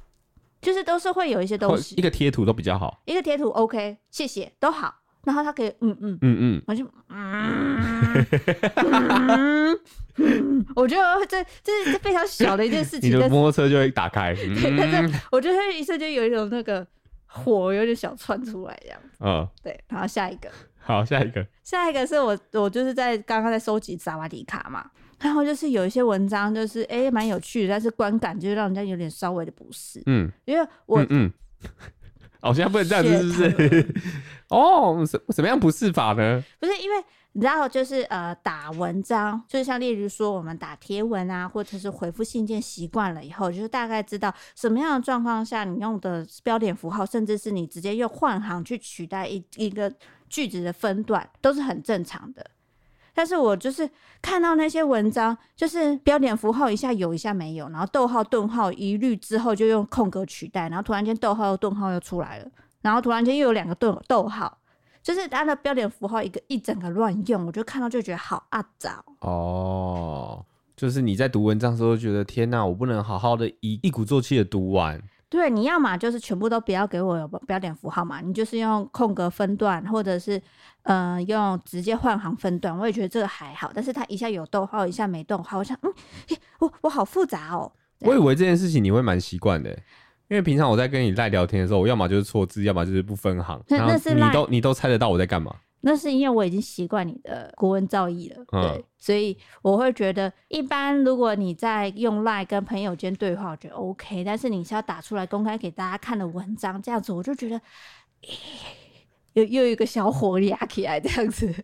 [0.60, 7.84] 就是都是会有一些东西，一个贴图都比较好，一个贴图 OK，谢谢都好，然后他可以嗯嗯嗯嗯，我就嗯，
[10.16, 16.86] 嗯，我 觉得这这是非常小的一件事情，你的摩托车就会打开， 嗯、但是我觉得一瞬间有一种那个。
[17.42, 24.88] 火有点小窜出来这样子，嗯，对，然后下一个， 好，下一个，下一个是我，我就是在刚刚在收集萨瓦迪卡嘛，
[25.20, 31.32] 然后就是有一些文章就是哎蛮、欸、有趣的，但是观感就是让人家有点稍微的不适，嗯，因为我，嗯，嗯，
[32.42, 33.94] 哦，现在不能这样子，是不是？
[34.50, 36.44] 哦，什什么样不适法呢？
[36.60, 37.04] 不是因为。
[37.40, 49.92] 然后就是呃打文章，就是像例如说我们打贴文啊，或者是回复信件习惯了以后，就是大概知道什么样的状况下你用的标点符号，甚至是你直接用换行去取代一一个
[50.28, 52.46] 句子的分段，都是很正常的。
[53.12, 53.88] 但是我就是
[54.22, 62.48] 看到那些文章，就是标点符号一下有一下没有，然后逗号顿号一律之后就用空格取代，然后突然间逗号又顿号又出来了，
[62.82, 64.58] 然后突然间又有两个顿逗号。
[65.04, 70.44] 就是它的标点符号一个一整个乱用，我就看到就觉得好阿杂哦。
[70.74, 75.00] 就是你在读文章的时候觉得天哪，我不能好好的一一鼓作气的读完。
[75.28, 80.40] 对，你要嘛就是全部都不要给我有标点符号嘛，你就是用空格分段，或者是
[80.84, 83.70] 嗯、呃、用直接换行分段，我也觉得这个还好。
[83.74, 85.92] 但是它一下有逗号，一下没逗号，我想嗯，
[86.60, 87.70] 我我好复杂哦。
[88.00, 89.76] 我以为这件事情你会蛮习惯的。
[90.28, 93.62] 因为平常我在跟你赖聊天的时候，我要么就是错字，要么就是不分行。
[93.68, 95.54] 那那是你都你都猜得到我在干嘛？
[95.86, 104.24] 那是因为我已经习惯你的国文造诣了，对，嗯、所以我会觉得，一般如果你在用赖跟朋友间对话，我觉得 OK。
[104.24, 107.60] 但是你是要打出来公开给大家看的文章，这样子我就觉得，
[109.34, 111.54] 又又有一个小火压起来这样子。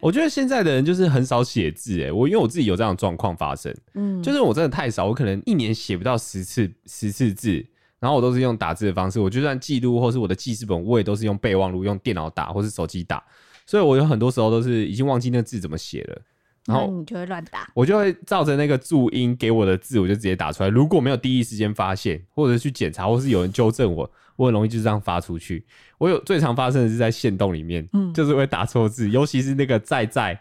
[0.00, 7.64] 我觉得现在的人就是很少写字，哎，我因为我自己有这样的状况发生，嗯，就是我真的太少，我可能一年写不到十次十次字，
[7.98, 13.20] 然后我都是用打字的方式，我就算记录或是我的记事本，我也都是用备忘录，用电脑打或是手机打，
[13.66, 16.22] 所以我有很多时候都是已经忘记那字怎么写了，
[16.66, 24.08] 然后你就会乱打，我就会照着那个注音给我的字，我就直接打出来，如果没有第一时间发现，或者去检查，或是有人纠正我。
[24.38, 25.66] 我很容易就这样发出去。
[25.98, 30.40] 我有最常发生的是在线洞里面，嗯，就是会打错字，尤其是那个在在，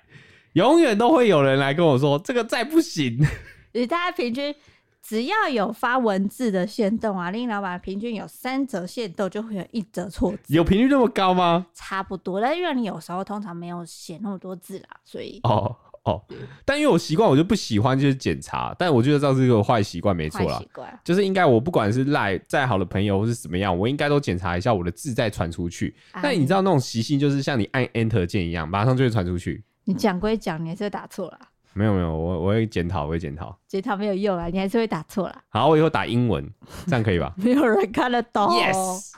[0.53, 3.19] 永远都会有人来跟我说这个在不行。
[3.73, 4.53] 你大家平均
[5.01, 11.65] 只要有发文字的限动啊，林老板平均有三则限动就会有一则错字，有频率那么高吗？
[11.73, 15.75] 差不多，但因为你有时候通常没有写那么多字啦，所以哦。
[16.07, 16.23] 哦，
[16.63, 18.73] 但因为我习惯，我就不喜欢就是检查。
[18.79, 20.63] 但我觉得这是一个坏习惯，没错啦。
[21.03, 25.93] 就是应该我不管是赖再好的朋友或是怎么样，我应该都检查一下我的字再传出去。
[26.11, 29.61] 哎、但你知道那种习性，就是像你按 Enter 键一样，马上就会传出去。
[29.83, 31.39] 你讲归讲，你还是会打错了。
[31.73, 33.59] 没有没有，我我会检讨，我会检讨。
[33.67, 35.41] 检讨没有用啊，你还是会打错了。
[35.49, 36.49] 好，我以后打英文，
[36.85, 37.33] 这样可以吧？
[37.37, 38.47] 没有人看得懂。
[38.47, 39.11] Yes。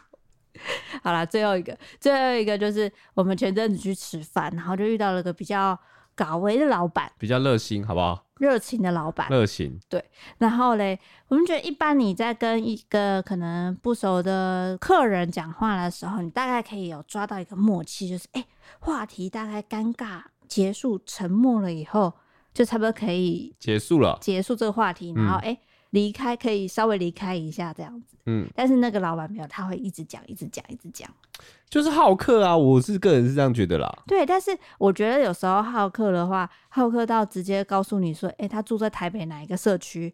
[1.03, 5.79] 好了，最后一个，最后一个就是我们前阵子去吃饭，然后就遇到了个比较。
[6.19, 8.25] 搞维的老板比较热心，好不好？
[8.39, 9.79] 热情的老板，热情。
[9.87, 10.03] 对，
[10.37, 18.45] 然后嘞，我们觉得一般你在跟一个可能不熟的客人讲话的时候，你大概可以有抓到一个默契，就是哎，
[18.81, 22.11] 话题大概尴尬结束，沉默了以后，
[22.53, 25.57] 就差不多可以结束了，结束这个话题，然后哎
[25.91, 28.15] 离开可以稍微离开一下这样子。
[28.25, 31.09] 嗯，但是那个老板没有，他会一直讲，一直讲，一直讲。
[31.69, 34.03] 就是好客啊，我是个人是这样觉得啦。
[34.05, 40.13] 对，但是我觉得有时候好客的话，好客到直接告诉你说，哎，他住在台北哪一个社区？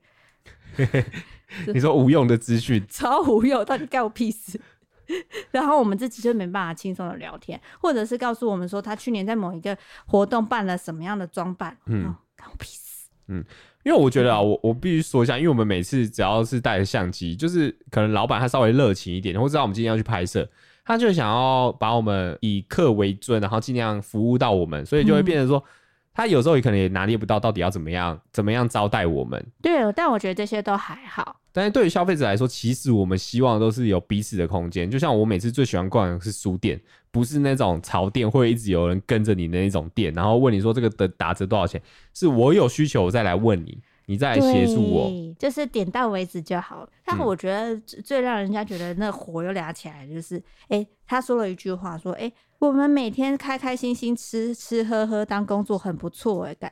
[1.73, 4.59] 你说无用的资讯， 超无用，到底干我屁事？
[5.51, 13.07] 然后我们自己就没办法轻松的聊天，或者是告诉我们说他去年在某一个活动办了什么样的装扮，嗯，干我屁事。
[13.27, 13.43] 嗯，
[13.85, 20.45] 因为我觉得啊，我我必须说一下，因为我们每次只要是带着相机，就是可能老板他稍微热情一点，或知道我们今天要去拍摄，
[20.83, 25.57] 他就想要把我们以客为尊，然后尽量服务到我们，所以就会变成说。
[25.59, 25.69] 嗯
[26.17, 29.45] 他有时候也可能也拿捏不到到底要怎么样怎么样招待我们。
[29.61, 31.41] 对，但我觉得这些都还好。
[31.51, 34.89] 但是对于消费者来说，其实我们希望都是有彼此的空间。
[34.89, 36.79] 就像我每次最喜欢逛的是书店，
[37.15, 41.81] 不是那种潮店，会一直有人跟着你的那种店，然后问你说这个的打折多少钱？
[42.13, 46.89] 是我有需求我再来问你，你再来协助我，就是点到为止就好了。
[47.05, 50.35] 但我觉得最让人家觉得那火又沥起来，就是
[50.67, 52.23] 哎、嗯欸，他说了一句话，说哎。
[52.23, 56.71] 欸我们每天开开心心吃吃喝喝当工作很不错哎，感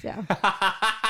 [0.00, 0.16] 这样。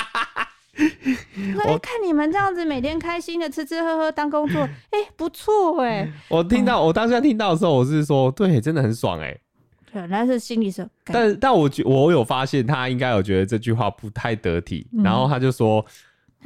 [1.67, 4.61] 我看你们这样子每天开心的吃吃喝喝当工作，
[4.91, 6.11] 哎、欸，不错哎。
[6.29, 9.37] 我听到、嗯、我当时听到的时候，我是说对，真的很爽哎。
[9.93, 15.85] 对，但是心里是，但但我觉我有发现他应该有觉得这句话不太得体，嗯、然后他就说。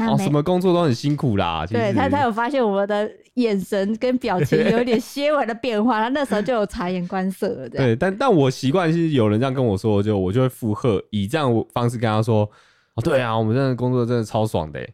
[0.00, 1.66] 哦，什么工作都很辛苦啦。
[1.66, 7.68] 对他，他有发现我们的眼神跟表情有点些微的变化，他那时候就有察言观色了。
[7.68, 12.48] 对，但但我习惯是有人这样跟我说，就我就会附和，以这样方式跟他说
[12.98, 14.80] ：“哦，对啊，我们这样的工作真的超爽的。”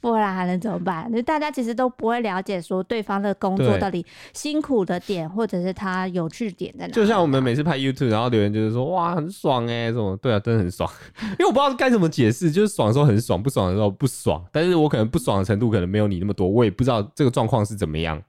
[0.00, 1.12] 不然还能怎么办？
[1.12, 6.92] 就大家其实都不会了解说对方的工作到底辛苦的点，或者是他有趣点在哪。
[6.92, 10.88] 就像我们每次拍 YouTube，然后留言就是说哇很爽哎、欸，什么对啊，真的很爽。
[11.38, 14.42] 因为我不知道该怎么解释，就是爽的时候很爽，不爽的时候不爽。
[14.50, 18.22] 但是我可能不爽的程度可能没有你那么多，我也不知道这个状况是怎么样。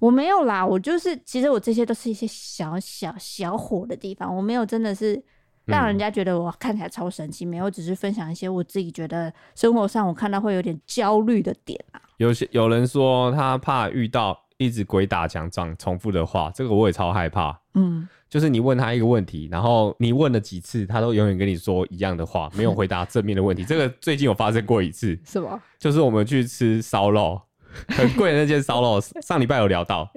[0.00, 5.22] 我没有啦，我就是其实我这些都是一些小小小火的地方，我没有真的是。
[5.66, 12.00] 让人家觉得我看起来超神奇，没有，只是分享一些我自己觉得生活上我看到会有点焦虑的点啊。
[12.16, 17.58] 有些有人说他怕遇到一直鬼打墙讲重复的话，这个我也超害怕。
[17.74, 23.64] 嗯，就是你问他一个问题，然后你问了几次，他都永远跟你说一样的话，没有回答正面的问题。
[23.66, 25.60] 这个最近有发生过一次，是吗？
[25.78, 27.40] 就是我们去吃烧肉，
[27.88, 30.10] 很贵的那间烧肉，上礼拜有聊到。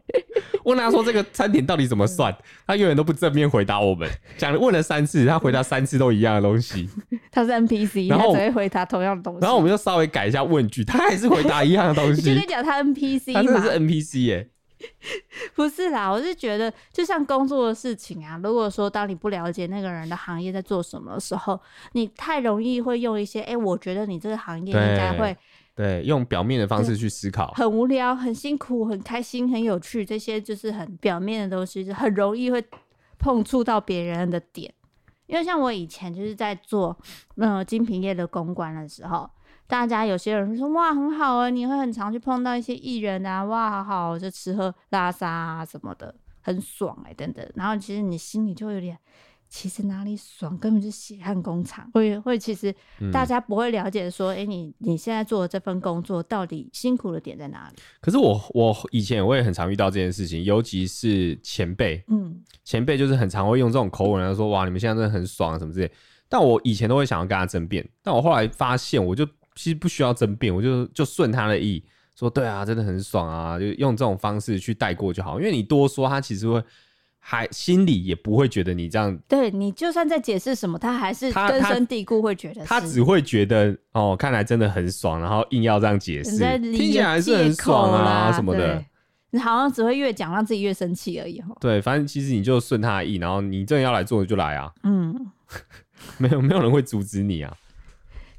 [0.64, 2.36] 问他说这个餐点到底怎么算？
[2.66, 4.10] 他永远都不正面回答我们。
[4.36, 6.90] 讲了问了三次，他回答三次都一样的东西。
[7.32, 9.40] 他是 NPC， 然后只会回答同样的东西。
[9.42, 12.30] 然后我们就稍微改一下问句，他还是回答一样的东西。
[12.34, 14.50] 你就讲他 NPC 他真的是 NPC 耶？
[15.54, 18.40] 不是啦，我是觉得就像工作的事情啊。
[18.44, 21.60] 如果说当你不了解那个人的行业在做什么的时候，
[21.94, 25.38] 你太容易会用一些哎、欸，我觉得你这个行业应该会。
[25.76, 32.66] 对，用表面的方式去思考，很无聊、很辛苦、很开心、很有趣，这些就是很表面的东西，就很容易会
[33.20, 34.74] 碰触到别人的点。
[35.28, 36.98] 因为像我以前就是在做
[37.36, 39.30] 呃精品业的公关的时候，
[39.68, 47.46] 大家有些人说哇很好啊，你会很常去碰到一些艺人啊，哇好好，就吃喝拉撒啊什么的，很爽哎、欸、等等。
[47.56, 48.98] 然后其实你心里就有点。
[49.48, 51.90] 其实哪里爽，根本是血汗工厂。
[51.94, 52.74] 会会，其实
[53.12, 57.76] 大家不会了解说，哎、嗯欸，你你现在做的这份工作到底辛苦的点在哪里？
[58.02, 65.90] 可是我我以前我也很常遇到这件事情，尤其是前辈，嗯，前辈就是很常会用这种口吻来说，哇，你们现在真的很爽啊什么之类。
[66.28, 71.82] 但我以前都会想要跟他争辩，但我后来发现，我就其实不需要争辩，我就就顺他的意，
[72.16, 75.40] 说对啊，真的很爽啊，就用这种方式去带过就好。
[75.40, 76.62] 因为你多说，他其实会。
[77.28, 88.86] 还心里也不会觉得你这样，对，你就算在解释什么，他还是根深蒂固会觉得他，他只会觉得哦，看来真的很爽，然后硬要这样解释，听起来还是很爽啊什么的。
[89.32, 91.42] 你好像只会越讲让自己越生气而已。
[91.60, 94.72] 对，反正其实你就顺他的意，然后你真的要来做就来啊。
[94.84, 95.32] 嗯，
[96.20, 97.52] 没有没有人会阻止你啊。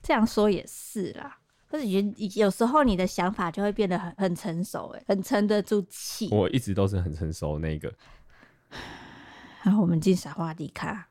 [0.00, 2.00] 这样说也是啦，可是有
[2.36, 6.28] 有时候你的想法就会变得很很成熟，哎，很沉得住气。
[6.30, 7.92] 我一直都是很成熟的那个。
[9.62, 11.08] 然后我们进傻瓜迪卡，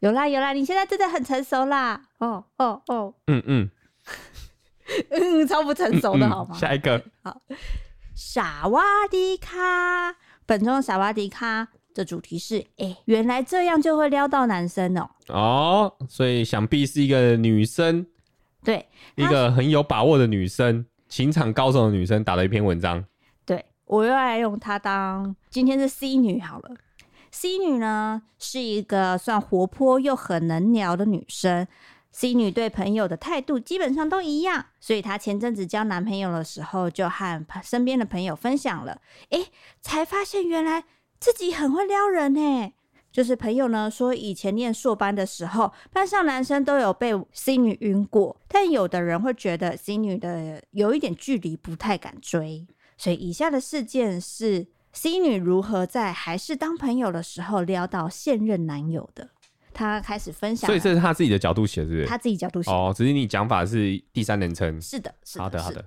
[0.00, 2.00] 有啦有啦，你现在真的很成熟啦！
[2.18, 3.70] 哦哦哦，嗯嗯
[5.10, 6.56] 嗯，超不成熟的好吗？
[6.56, 7.40] 下一个， 好，
[8.14, 10.14] 傻瓜迪卡，
[10.46, 15.10] 本周傻瓜迪卡的主题是：哎，原来这样就会撩到男生哦。
[15.28, 18.06] 哦，所以想必是一个女生，
[18.62, 18.86] 对，
[19.16, 23.04] 一个很有把握的女生，情场高手的女生打了一篇文章。
[23.86, 26.76] 我又来用她当今天是 C 女好了。
[27.30, 31.66] C 女呢是一个算活泼又很能聊的女生。
[32.10, 39.48] C 女对朋友的态度基本上都一样，所以她前阵子交男朋友的时候，就和身边的朋友分享了，诶，
[39.82, 40.84] 才发现原来
[41.20, 42.72] 自己很会撩人呢。
[43.12, 52.66] 就是朋友呢说，以前念硕班的时候，班上男生都有被 C 女晕过，但有的人会觉得 C 女的有一点距离，不太敢追。
[52.96, 59.30] 所以以下的事件是 C 女如何在还是当朋友的时候撩到现任男友的。
[59.74, 62.06] 她开始分享，所以这是她自己的角度写，是不是？
[62.06, 64.80] 她自己角度写哦，只是你讲法是第三人称。
[64.80, 65.84] 是的，是的，好的，好的。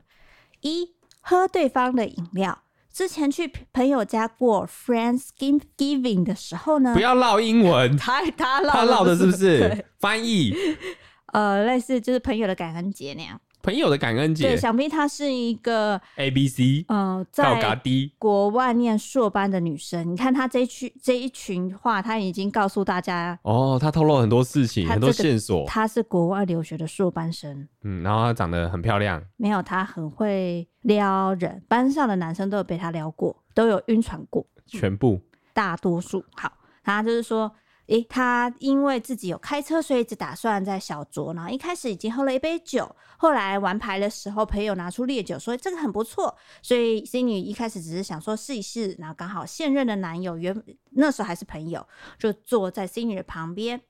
[0.62, 0.92] 一
[1.22, 2.64] 喝对方的饮料。
[2.92, 9.86] 之前去朋友家过 Friendsgiving 的时候呢，不要唠英文， 他他唠他唠的是不是？
[10.00, 10.54] 翻译，
[11.34, 13.40] 呃，类似就是朋友的感恩节那样。
[13.62, 17.80] 朋友的感恩节，对，想必她是一个 A B C，嗯，在
[18.18, 20.10] 国外念硕班的女生。
[20.10, 25.66] 你看她这一群这一群话，她已经告诉大家哦，她透露很多事情，很多线索。
[25.68, 35.22] 她是国外留学的硕班生，嗯，然后她长得很漂亮，没有，她很会撩人，班上的男生都有被她撩过，都有晕船过，全部，
[35.54, 36.24] 大多数。
[36.36, 36.52] 好，
[36.84, 37.52] 她就是说。
[37.90, 41.36] 诶，他因为自己有开车，所以只打算在小酌。
[41.36, 46.38] 然后一开始已经喝了一杯酒，后来玩牌的时候，朋友拿出烈酒，说这个很不错。
[46.62, 48.96] 所以 C 女一开始只是想说试一试。
[49.00, 50.56] 然后刚好现任的男友原
[50.92, 51.84] 那时候还是朋友，
[52.20, 53.82] 就坐在 C 女的旁边，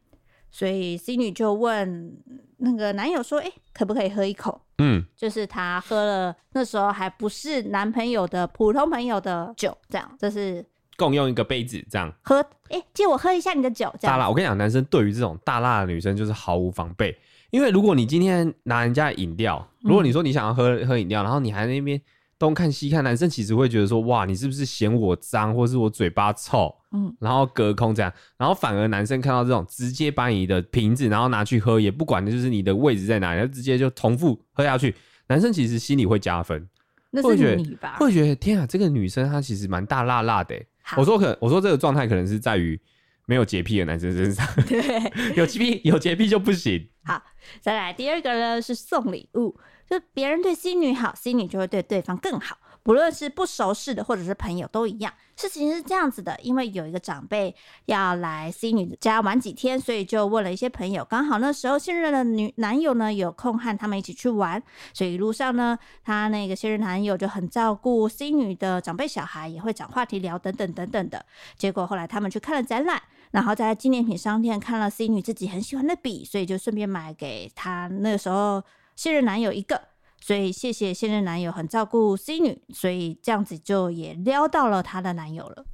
[0.49, 2.17] 所以 C 女就问
[2.57, 10.65] 那个男友说：“诶，可不可以喝一口？”嗯，就是他喝了那时候还不是男朋友的普通朋友的酒，这样这是。
[10.99, 13.91] 共用一个杯子，这样喝，哎、欸，借我喝一下你的酒。
[13.99, 17.17] 这样大辣，我跟你讲，男生对于这种大辣的女生就是毫无防备，
[17.49, 21.99] 因为如果你今天拿人家的饮料，如果你说你想要喝喝饮料，然后你还在那边
[22.37, 26.75] 东看西看，男生其实会觉得说，哇，你是不是嫌我脏，或是我嘴巴臭？
[26.91, 34.95] 嗯，然后隔空这样，然后反而男生看到这种，直接把你的瓶子然后拿去喝，也不管的就是你的位置在哪里，他直接就重复喝下去，
[35.27, 36.67] 男生其实心里会加分，
[37.11, 37.97] 那是你吧？
[37.99, 40.67] 会觉得天啊，这个女生她其实蛮大辣辣的、欸。
[40.97, 42.79] 我说可，我说这个状态可能是在于
[43.25, 44.45] 没有洁癖的男生身上。
[44.67, 44.81] 对，
[45.35, 46.89] 有洁癖有洁癖就不行。
[47.03, 47.21] 好，
[47.61, 49.59] 再来第二个呢是送礼物，
[49.89, 52.57] 就别人对新女好新女就会对对方更好。
[52.89, 55.13] 不论是不熟识的或者是朋友都一样。
[55.35, 61.05] 事情是这样子的，因为有一个长辈要来 C 女家玩几天，所以就问了一些朋友。
[61.05, 64.59] 刚好那时候现任的女男友呢有空和他们一起去玩，
[64.91, 71.23] 所以一路上呢，他那个现任男友就很照顾 C 女的长辈小孩，也会找话题聊等等等等的。
[71.59, 78.63] 结果后来他们去看了展览，然后在纪念品商店看了 C 女自己很喜欢的笔，所以就顺便买给她那个时候
[78.95, 79.79] 现任男友一个。
[80.21, 85.65] 所以谢谢现任男友很照顾 C 女，所以这样子就也撩到了她的男友了。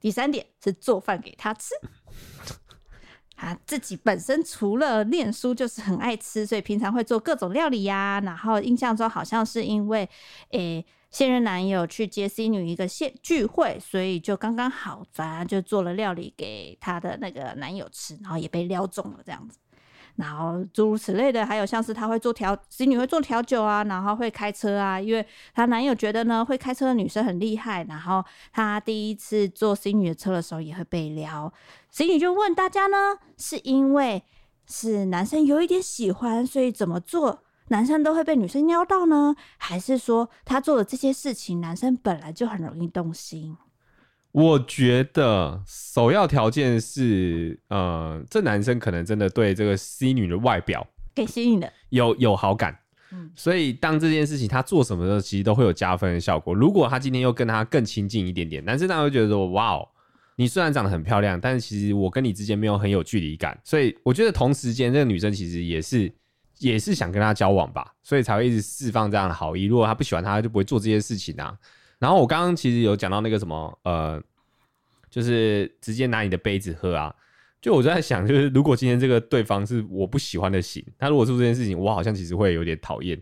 [0.00, 1.74] 第三点是做饭给他吃，
[3.36, 10.08] 他自己本身除了念书就是很爱吃，所以平常会做各种料理呀、然后印象中好像是因为，
[10.50, 19.56] 诶、现任男友去接 C 女一个现聚会，所以就刚刚好，反正就做了料理给她的那个男友吃，然后也被撩中了这样子。
[20.20, 27.82] 然后诸如此类的，还有像是她会做调子女会做调酒啊，然后会开车啊，因为她男友觉得呢，会开车的女生很厉害。
[27.88, 31.52] 然后她第一次坐子女的车的时候也会被撩
[31.88, 32.96] 子女就问大家呢，
[33.38, 34.22] 是因为
[34.66, 39.34] 是男生有一点喜欢，所以怎么做男生都会被女生撩到呢？
[39.56, 43.56] 还是说她做的这些事情，男生本来就很容易动心？
[44.32, 52.78] 我觉得首要条件是，呃，这男生可能真的对这个 C 女的外表给吸引的，有有好感，
[53.10, 56.54] 嗯，所以当这件事情他做什么的时候，其实都会有加分的效果。
[56.54, 59.88] 如果他今天又跟他更亲近一点点，男生当然会觉得说，哇哦，
[60.36, 63.58] 你虽然长得很漂亮，但是其实我跟你之间没有很有距离感。
[63.64, 66.12] 所以我觉得同时间这个女生其实也是
[66.60, 69.64] 也是想跟他交往吧，所以才会一直释放这样的好意。
[69.64, 71.58] 如果他不喜欢他，他就不会做这些事情啊。
[72.00, 74.20] 然后我刚刚其实有讲到那个什么，呃，
[75.08, 77.14] 就是直接拿你的杯子喝啊。
[77.60, 83.20] 就我就在想，就是如果今天这个对方是我不喜欢的型，他如果做这件事情，我好像其实会有点讨厌。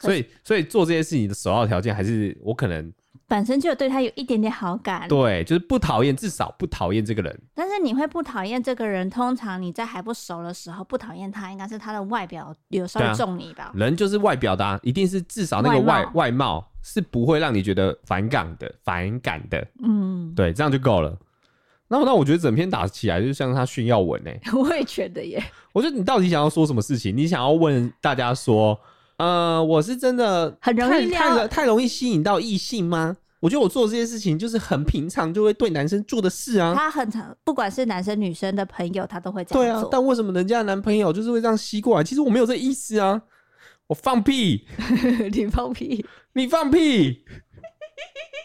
[0.00, 2.92] 所以，所以做这些事情的首要条件还是我可能
[3.28, 5.06] 本身就有对他有一点点好感。
[5.08, 7.42] 对，就是不讨厌，至少不讨厌这个人。
[7.54, 13.70] 但是你会不讨厌这个人，通常你在还不熟的时候不讨厌他，应该是他的外表有稍微中你吧？
[13.74, 19.66] 人就是外表的啊，一定是至少那个外外貌是不会让你觉得反感的，反感的。
[19.82, 21.18] 嗯，对，这样就够了。
[21.88, 25.42] 那那我觉得整篇打起来就像他炫耀文哎、欸， 我也觉得耶。
[25.72, 27.16] 我觉得你到底想要说什么事情？
[27.16, 28.78] 你想要问大家说，
[29.16, 33.16] 呃，我是真的很容易太太太容易吸引到异性吗？
[33.40, 36.74] 我觉得我做这些事情就是很平常就会对男生做的事啊。
[36.74, 39.82] 他很常，不管是男生女生的朋友，他都会这样做。
[39.82, 42.02] 对啊，但为什么人家的男朋友就是会这样吸过来？
[42.02, 43.20] 其实我没有这意思啊，
[43.88, 44.66] 我放屁，
[45.30, 46.04] 你放屁，
[46.34, 47.24] 你放屁，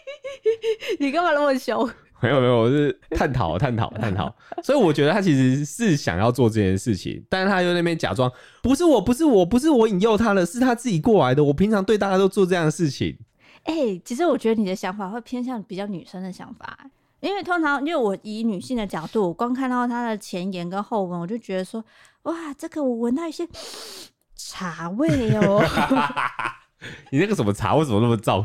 [0.98, 1.88] 你干嘛那么凶？
[2.22, 4.32] 没有没有，我是探讨探讨探讨。
[4.62, 8.30] 所以我觉得他其实是想要做这件事情，但是他又那边假装
[8.62, 11.42] 不是我，不是我，不是我引诱他的，是他自己过来的。
[11.42, 13.18] 我平常对大家都做这样的事情。
[13.64, 16.78] 哎、欸，其实我觉得你的想法会偏向比较女生的想法，
[17.20, 21.82] 因为通常因为我以女性的角度，我光看到他的前言跟后文，我就觉得说，
[22.22, 23.48] 哇，这个我闻到一些
[24.36, 25.64] 茶味哦。
[27.10, 28.44] 你那个什么茶为什么那么重？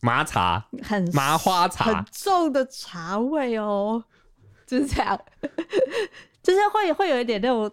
[0.00, 4.04] 麻茶，很麻花茶，很重的茶味哦，
[4.64, 5.18] 就是这样，
[6.40, 7.68] 就是会会有一点那种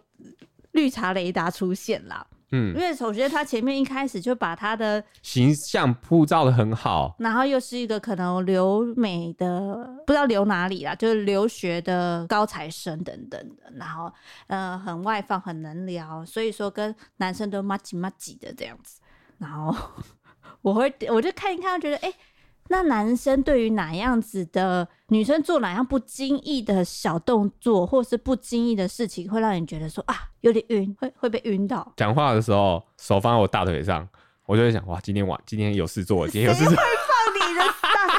[0.71, 2.25] 绿茶雷达出现啦。
[2.51, 14.11] 嗯，因为首先他前面一开始就把他的形象铺造的很好，然后又是一个可能留美的，不知道留哪里啦，就是留学的高材生等等的，然后
[14.47, 18.99] 呃很外放，很能聊，所以说跟男生都麻吉麻吉的这样子。
[19.37, 19.75] 然后
[20.61, 22.09] 我会我就看一看，觉得哎。
[22.09, 22.15] 欸
[22.67, 31.93] 那男生对于哪样子的女生做哪样不经意的小动作，或是不经意的事情，会让你觉得说啊，有点晕，会会被晕到。
[31.95, 34.09] 讲话的时候手放在我大腿上，
[34.47, 36.75] 我就会想哇，今天晚今天有事做，今天有事做。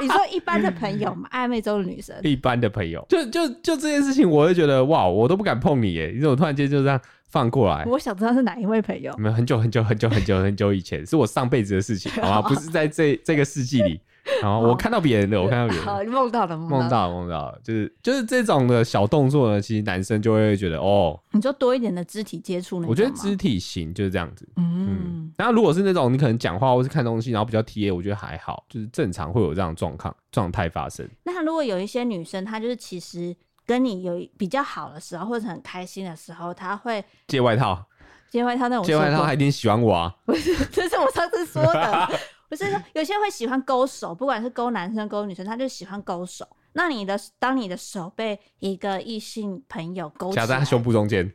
[0.01, 7.85] 你说一般的朋友嘛，暧昧中的女生，一般的朋友，就就就这件事情，我会觉得哇，我都不敢碰你耶，你怎么突然间就这样放过来？
[7.87, 9.15] 我想知道是哪一位朋友。
[9.19, 12.43] 没有很久很久很久很久很久以前，是我上辈子的事情，好吗？
[12.49, 14.01] 不是在这这个世纪里。
[14.43, 22.87] 然后我看到别人的，我看到别人 好，梦到的梦到梦到，就是就是这种的小动作呢，其实男生就会觉得哦，你就多一点的肢体接触呢。
[22.89, 25.33] 我觉得肢体型就是这样子，嗯。
[25.37, 31.07] 然后如果是那种你可能讲话或是看东西，然后比较贴，我觉得还好，就是正常会有这样状况状态发生。
[31.25, 37.85] 那如果有一些女生，她就是其实跟你有比较好的时候，或者很开心的时候，她会借外套，
[38.31, 40.15] 借外套那种，借外套还一定喜欢我啊？
[40.25, 42.09] 不是，这是我上次说的。
[42.49, 46.47] 不是说有些人会喜欢勾手，不管是勾男生勾女生，他就喜欢勾手。
[46.73, 51.33] 那你的当你的手被一个异性朋友勾，夹在他胸部中间，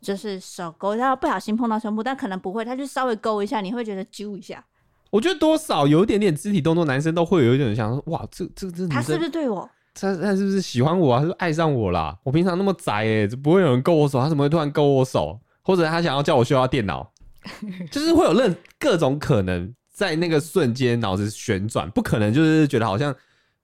[0.00, 4.64] 就是手勾，然后不小心碰到胸部，但可能不会，他就稍微勾一下，你会觉得揪一下。
[5.10, 9.68] 我觉得多少有一点点肢体动作，男生都会有一点想说，哇，这这这他是不是对我？
[9.94, 11.20] 他他是不是喜欢我啊？
[11.20, 12.16] 他是爱上我啦？
[12.22, 15.38] 我平常那么宅哎，就不会有人勾我手，他怎么会突然勾我手？
[15.62, 17.12] 或者他想要叫我修下电脑，
[17.90, 19.74] 就是会有任各种可能。
[19.98, 23.12] 在那个瞬间，脑子旋转，不可能就是觉得好像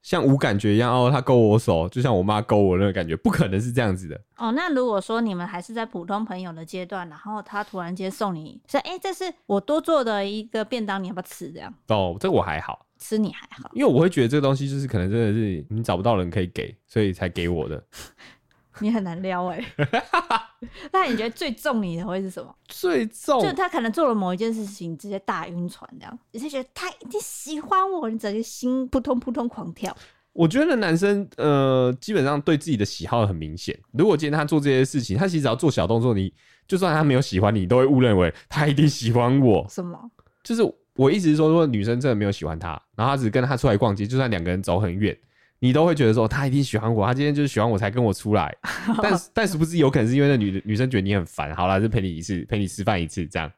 [0.03, 1.09] 像无感觉一样哦。
[1.09, 4.21] 他勾我手，就像我妈勾我那个感觉，不可能是这样子的。
[4.39, 17.81] 哦，那如果说你们还是在普通朋友的阶段，然后他突然间送你说：“哎、欸，这是我多做的一个便当，你要不要吃？”这样哦，这个我还好，吃你还好，因为我会觉得这个东西就是可能真的是你找不到人可以给，所以才给我的。
[18.81, 20.03] 你很难撩哎、欸，
[20.93, 22.55] 那你觉得最重你的会是什么？
[22.69, 29.97] 最重就他可能做了某一件事情，直接大晕船这样，你是觉得他一定喜欢我，你整个心扑通扑通狂跳。
[30.33, 33.79] 我觉得男生呃，基本上对自己的喜好很明显。
[33.93, 36.33] 如果今天他做这些事情，他其实只要做小动作，你
[36.67, 39.65] 就算他没有喜欢你，你都会误认为他一定喜欢我。
[39.69, 39.97] 什么？
[40.43, 40.63] 就是
[40.97, 45.17] 我意思是说，如果女生真的没有喜欢他，然后他只跟他出来逛街，就算两个人走很远。
[45.65, 48.55] 你都会觉得说他一定喜欢我，他今天就是喜欢我才跟我出来，
[49.03, 53.51] 但是但是不是有可能是因为那女女生觉得你很烦，好啦，就陪你一次，陪你吃饭一次这样。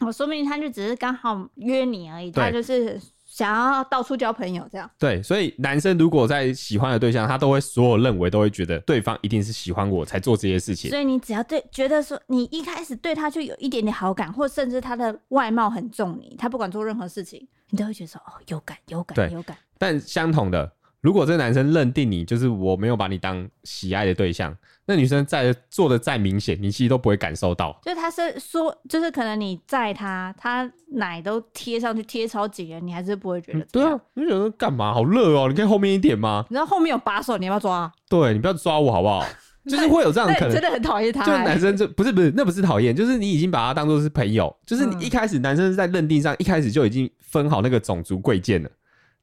[0.00, 4.90] 我说明他就只是刚好约你而已，他就是想要到处交朋友这样。
[4.98, 10.90] 对，所以男生如果在喜欢的对象，他都会所有认为都会觉得对方一定是喜欢我才做这些事情。
[10.90, 19.56] 所以你只要对觉得说你一开始对他就有一点点好感，或甚至他的外貌很重你，他不管做任何事情，你都会觉得说哦有感有感有感。
[19.78, 20.75] 但相同的。
[21.06, 24.52] 如果这个男生认定你就是我没有把你当喜爱的对象，
[24.86, 27.78] 那女生再做的再明显，你其实都不会感受到。
[27.84, 33.66] 就他是说，就是可能你载他，他奶都贴上去贴超紧了，你还是不会觉得、嗯。
[33.70, 34.92] 对啊，你觉得干嘛？
[34.92, 35.48] 好热哦、喔！
[35.48, 36.44] 你可以后面一点吗？
[36.48, 37.92] 你知道后面有把手，你要不要抓？
[38.08, 39.24] 对，你不要抓我好不好？
[39.68, 41.26] 就是会有这样的可能，真的很讨厌他、欸。
[41.26, 48.70] 就男生就不是不是，那不是讨厌，就是你已经把他当做是朋友，就是你一开始男生是在认定上，一开始就已经分好那个种族贵贱了。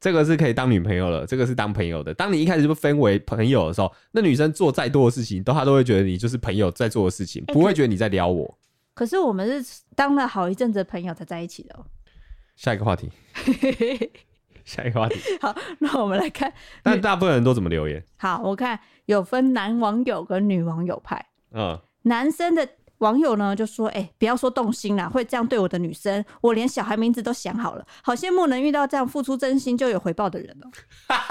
[0.04, 2.12] 这个是可以当女朋友了，这个是当朋友的。
[2.12, 8.58] 当你一开始就分为朋友的时候，那女生做再多的事情，都她都会觉得你就是朋友在做的事情，不会觉得你在撩我。
[8.92, 11.86] 可是我们是当了好一阵子的朋友才在一起的哦。
[12.54, 13.10] 下一个话题，
[14.66, 15.18] 下一个话题。
[15.40, 16.52] 好，那我们来看，
[16.82, 18.04] 但大部分人都怎么留言？
[18.18, 21.30] 好，我看有分男网友跟女网友派。
[21.52, 22.68] 嗯，男生的
[22.98, 30.70] 网友呢就说：“哎、欸，不要说动心啦，会这样对我的女生，我连小孩名字都想好了，好羡慕能遇到这样付出真心就有回报的人哦。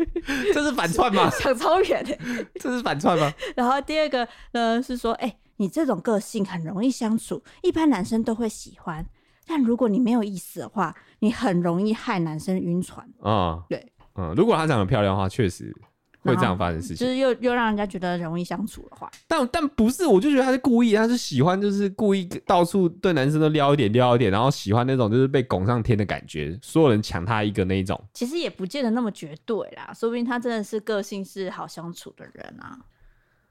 [0.52, 1.30] ”这是反串吗？
[1.30, 2.18] 想超远的，
[2.58, 3.32] 这是反串吗？
[3.54, 9.04] 然后第二个呢是说：“哎、欸，你这种个性很容易相处，一般男生都会喜欢，
[9.46, 15.74] 但如果你没有意思的话，你很容易害男生晕船。”啊，对，嗯，如果她长得漂亮的话，确实。
[16.22, 27.98] 会这样发生事情，就是又又让人家觉得容易相处的话，但但不是，我就觉得他是故意，他是喜欢，就是故意到处对男生都撩一点撩一点，然后喜欢那种就是被拱上天的感觉，所有人抢他一个那一种。
[28.12, 32.78] 其实也不见得那么绝对啦，说不定他真的是个性是好相处的人啊。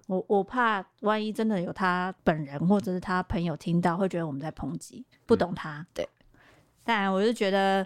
[0.05, 5.79] 我我怕万一真的有他本人或者是他朋友听到，会觉得我们在抨击，不懂他。
[5.79, 6.09] 嗯、对，
[6.83, 7.85] 但我就觉得。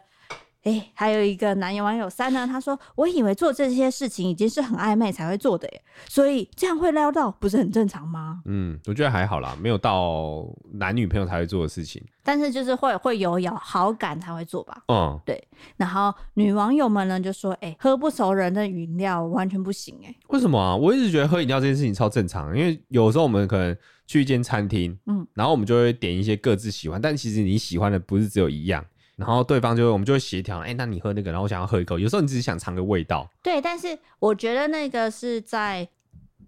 [0.63, 12.01] 哎、欸，还有一个男友网友三呢，他说：“我以为做这些事情已经是很暧昧才会做的耶，所以这样会撩到，不是很正常吗？”嗯，我觉得还好啦，没有到男女朋友才会做的事情。
[12.23, 14.83] 但是就是会会有有好感才会做吧？
[14.87, 15.41] 嗯，对。
[15.75, 20.73] 然后女网友们呢就说：“哎、欸，喝不熟人的饮料完全不行。”哎，为什么啊？
[20.73, 23.75] 我一直觉得喝饮料这件事情超正常，因为有时候我们可能
[24.07, 28.85] 去一间餐厅，嗯，然后我们就会点一些各自喜欢，但其实你喜欢的不是只有一样。
[29.15, 31.99] 然后对方就会，我们就会协调，哎、欸，那你喝那个，然后我想要喝一口。
[31.99, 33.29] 有时候你只是想尝个味道。
[33.43, 35.87] 对，但是我觉得那个是在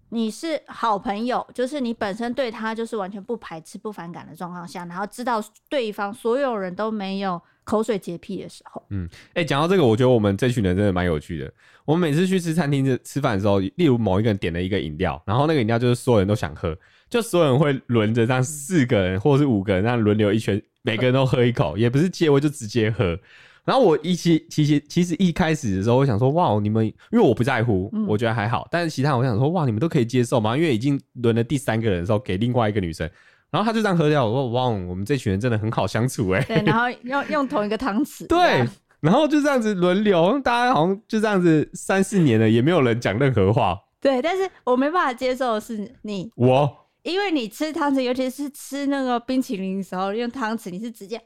[0.08, 8.82] 你是好朋友，就是你本身对他就是完全不排斥、不反感的状况下，然后知道对方所有人都没有口水洁癖的时候。
[8.90, 11.52] 嗯，哎、欸，讲到这个，我觉得我们这群人真的蛮有趣的。
[11.84, 16.76] 我们每次去吃餐厅吃饭的时候，例如某一个人点了一个饮料，然后那个饮料就是所有人都想喝，
[17.08, 20.60] 就所有人会轮着让四个人或者是五个人这样轮流一圈。
[20.86, 23.18] 每个人都喝一口，也不是借我就直接喝。
[23.64, 28.68] 然后我一起，其实其实一开始的时候，我想说，哇，你们因为我不在乎，我觉得还好。
[28.70, 30.56] 但是其他我想说，哇，你们都可以接受吗？
[30.56, 33.10] 因为已经轮了第三个人的时候，给另外一个女生，
[33.50, 34.24] 然后他就这样喝掉。
[34.24, 36.40] 我说，哇，我们这群人真的很好相处哎。
[36.44, 38.24] 对，然后用用同一个汤匙。
[38.28, 38.64] 对，
[39.00, 43.76] 然后就这样子轮流，大家好像就这样子三四年了，也没有人讲任何话。
[44.00, 46.85] 对，但是我没办法接受的是你我。
[47.06, 51.22] 因为你吃汤匙，尤其是吃那个冰淇淋的时候，用汤匙，你是直接，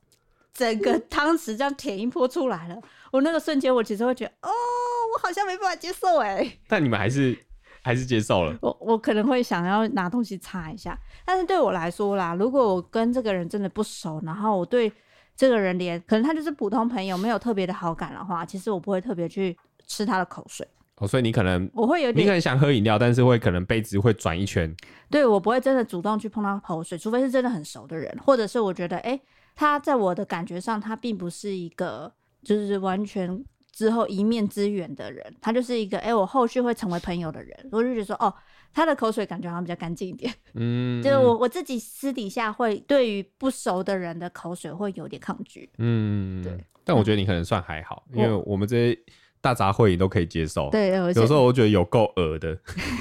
[0.52, 2.76] 整个汤匙这样舔一泼出来了。
[3.10, 6.58] 我那个瞬间，我其实会觉得，哦，我好像没办法接受哎。
[6.68, 7.34] 但你们还是
[7.82, 8.54] 还是接受了。
[8.60, 14.92] 我我可能会想要拿东西擦一下，但是对我来说啦，如果我跟这个人真的不熟，然后我对
[15.34, 19.56] 这个人连可能他就是普通朋友，没有特别的好感的话，其实我不会特别去
[19.86, 20.68] 吃他的口水。
[20.96, 24.72] 哦，所以你可能我会有点，你可能想喝饮料，但是会可能杯子会转一圈。
[25.10, 29.22] 对，我不会真的主动去碰到口水，除非是真的很熟的人，或者是我觉得，哎、欸，
[29.56, 32.12] 他在我的感觉上，他并不是一个
[32.42, 38.32] 就是完全之后一面之缘的人，他就是一个，哎、欸，我后续会成为朋友的人，我就觉得说，哦，
[38.72, 40.32] 他的口水感觉好像比较干净一点。
[40.54, 45.68] 嗯，就是我我自己私底下会对于不熟的人的口水会有点抗拒。
[45.78, 46.64] 嗯，对。
[46.84, 48.98] 但我觉得你可能算还好，因为我们这些。
[49.42, 52.56] 大杂烩你都可以接受，对，有时候我觉得有够恶的，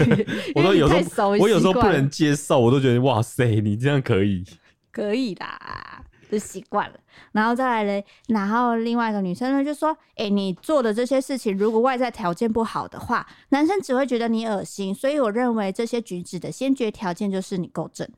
[0.55, 4.43] 我都有时候我有时候不能接受，我都觉得哇塞，你这样可以，
[4.91, 6.95] 可以啦，就习惯了。
[7.33, 14.95] 然后再来嘞，然后另外一个女生呢就说：“哎、欸，你做的这些事情，如果外在条件不好的话，男生只会觉得你恶心。
[14.95, 18.09] 所以我认为这些举止的先决条件就是你够正。”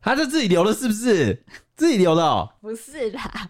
[0.00, 1.44] 他是自己留的，是不是？
[1.76, 2.48] 自己留的？
[2.60, 3.48] 不是啦，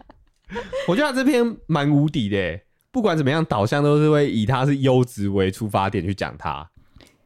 [0.87, 2.59] 我觉得他这篇蛮无敌的。
[2.91, 6.69] 不管怎么样，导向都是会以他是优质为出发点去讲他。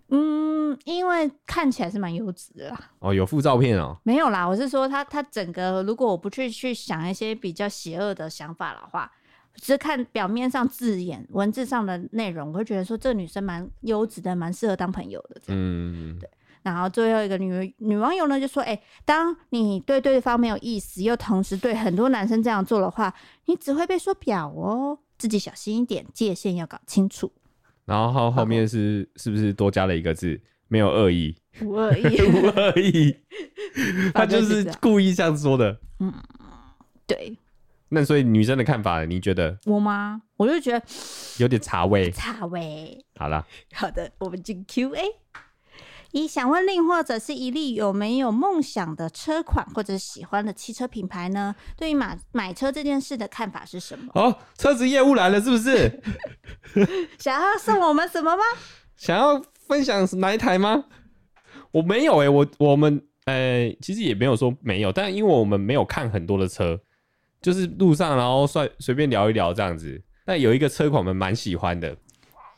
[0.10, 2.80] 嗯，因为看起来是蛮优质的啦。
[3.00, 3.98] 哦，有附照片哦？
[4.04, 9.12] 没有啦，我是说他他整个，如果我不去去想一些比较邪恶的想法的话，
[9.56, 15.60] 只是看表面上字眼、文字上的内容，我会觉得说这个女生蛮优质的，蛮适合当朋友的这样。
[15.60, 16.30] 嗯，对。
[16.62, 23.14] 然后最后一个女女网友呢就说：“哎、欸，当你对对方没有意思，又同时对很多男生这样做的话，
[23.46, 27.32] 你只会被说婊哦。”自己小心一点，界限要搞清楚。
[27.86, 30.38] 然后后后面是是不是多加了一个字？
[30.68, 33.16] 没有恶意，无恶意，无恶意。
[34.14, 35.80] 他就是故意这样说的。
[36.02, 36.14] 嗯，
[37.08, 37.38] 对。
[37.88, 39.58] 那所以女生的看法，你觉得？
[39.66, 40.24] 我吗？
[40.36, 40.86] 我就觉得
[41.38, 42.12] 有点茶味。
[42.12, 43.06] 茶味。
[43.16, 45.00] 好了，好的，我们进 Q&A。
[46.14, 51.56] 一想问令或者是一例有没有梦想的车款或者喜欢的汽车品牌呢？
[51.76, 54.12] 对于买买车这件事的看法是什么？
[54.14, 56.02] 哦，车子业务来了是不是？
[57.18, 58.44] 想要送我们什么吗？
[58.96, 60.86] 想要分享哪一台吗？
[61.72, 66.80] 我没有哎、欸，我我们呃、欸，其实也没有说没有，但因为我们没有看很多的车，
[67.42, 70.00] 就是路上然后随随便聊一聊这样子。
[70.26, 71.98] 但有一个车款我们蛮喜欢的，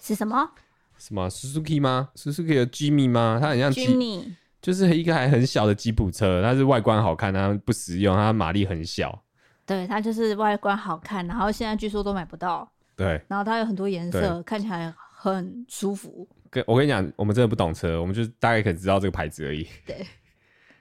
[0.01, 0.51] 是什么？
[0.97, 3.37] 什么 Suzuki 吗？Suzuki 的 Jimmy 吗？
[3.41, 9.23] 它很像 Jimmy，就是一个还很小的吉普车，它是外观好看，它不实用，它马力很小。
[9.65, 12.67] 对，它就是外观好看，然后现在据说都买不到。
[12.95, 16.27] 对，然后它有很多颜色，看起来很舒服。
[16.49, 19.67] 跟我跟你讲，我们真的不懂车，我们就大概可以知道这个牌子而已。
[19.85, 20.05] 对。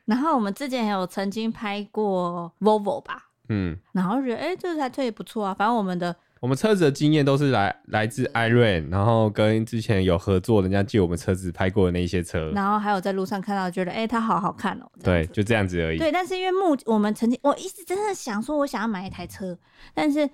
[0.05, 5.53] 然后我们之前有曾经拍过 Volvo 吧，嗯，然后觉得哎，这台车也不错啊。
[5.53, 6.15] 反正我们的。
[6.45, 14.85] 我们车子的经验都是来来自 iRent，然后跟之前有合作，人家借我们车子拍过的那些车，然后还有在路上看到，觉得哎、欸，它好好看哦。
[15.03, 15.99] 对，就这样子而已。
[15.99, 19.59] 对，但是因为目我们曾经，我一直真的想说，我想要买一台车，
[19.95, 20.29] 但是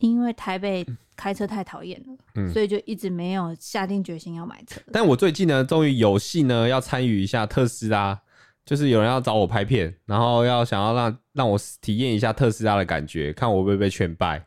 [0.00, 0.84] 因为台北
[1.16, 4.78] 开车太讨厌了，嗯，所以就一直没有下定决心要买车。
[4.92, 8.20] 但我最近呢，终于有幸呢，要参与一下特斯拉，
[8.66, 14.44] 就是有人要找我拍片，然后要想要让让我体验一下特斯拉的感觉，看我会不会被劝败。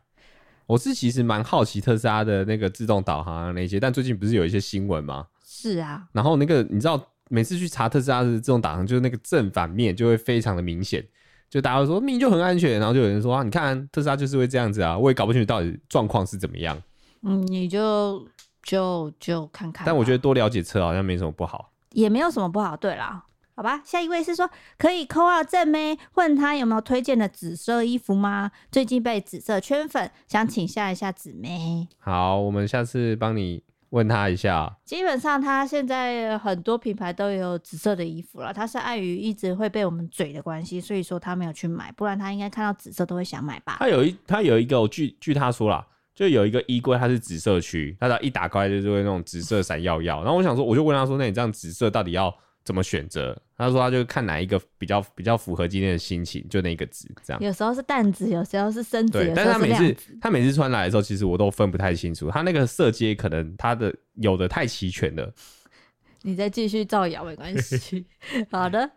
[0.66, 5.26] 我是其实蛮好奇特斯拉的那个自动导航啊那些，但最近不是有一些新闻吗？
[5.44, 6.06] 是啊。
[6.12, 11.04] 然后那个你知道，每次去查特斯拉的自动导航，就是那个正反面就会非常的明显，
[11.50, 16.80] 就大家会说明明就很安全，然后就有人说啊，你看特斯拉就是会这样子啊，我也搞不清楚到底状况是怎么样。
[17.22, 18.26] 嗯，你就
[18.62, 19.84] 就就看看。
[19.86, 22.76] 但我觉得多了解车好像没什么不好，也没有什么不好。
[22.76, 23.24] 对啦。
[23.56, 28.50] 好吧，下一位是说可以 call out 正妹，问他有没有推荐的紫色衣服吗？
[28.72, 31.86] 最近被紫色圈粉，想请教一下紫妹。
[31.98, 34.76] 好，我们下次帮你问他一下。
[34.84, 43.76] 基本上他现在很多品牌都有紫色的衣服了，他是碍于一直会被我们嘴的关系，所以说他没有去买，不然他应该看到紫色都会想买吧。
[43.78, 50.24] 他有一他有一个，据据他说啦，就有一个衣柜，它是紫色区，他只要一打开就是会那种紫色闪耀耀。
[50.24, 52.36] 然后我想说，我就问他说，那你这样紫色到底要？
[52.64, 53.40] 怎么选择？
[53.56, 57.42] 他说他就看哪一个比较比较符合今天的心情，就那个紫这样。
[57.42, 59.32] 有时候是淡紫，有时候是深紫，对。
[59.34, 62.30] 但是他每次他每次穿来的时候，其实我都分不太清楚。
[62.30, 65.32] 他那个色阶可能他的有的太齐全了。
[66.22, 68.06] 你再继续造谣没关系。
[68.50, 68.90] 好的，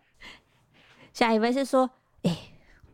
[1.12, 1.90] 下一位是说，
[2.24, 2.38] 哎、欸，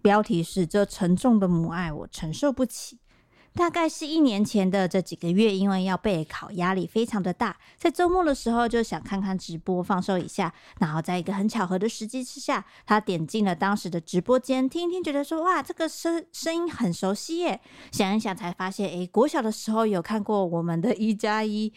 [0.01, 2.97] 标题是这沉重的母爱我承受不起。
[3.55, 21.71] 大概是一年前的这几个月，因为要备考，压力非常的大，在周末的时候就想看看直播放松一下，然后在一个很巧合的时机之下，他点进了当时的直播间，听一听，觉得说哇，这个声声音很熟悉耶，想一想才发现，诶，国小的时候有看过我们的一加一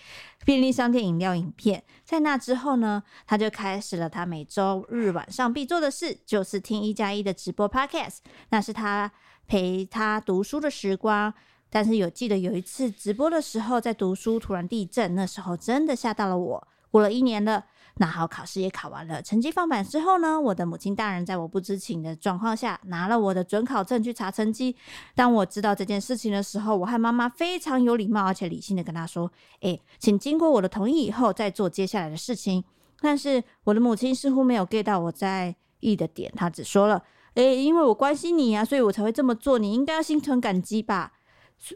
[0.46, 9.12] 便利商店饮料影片，在那之后呢，他就开始了他每周日晚上必做的事，就是听一加一的直播 podcast，那是他
[9.46, 11.34] 陪他读书的时光。
[11.70, 16.68] 但是有记得有一次直播的时候，在读书突然地震，那时候真的吓到了我。
[16.90, 17.62] 过了一年了，
[17.96, 24.74] 那好，考试也考完了，成绩放榜之后呢，我的母亲大人在我不知情的状况下拿了我的准考证去查成绩。
[25.14, 32.64] 当我知道这件事情的时候，我和妈妈非常有礼貌而且理性的跟她说：“诶，请经过我的同意以后再做接下来的事情。”
[33.00, 37.02] 但是我的母亲似乎没有 get 到我在意的点，她只说了
[37.34, 41.12] ：“诶，因为我关心你呀，所以我才会这么做，你应该要心存感激吧。”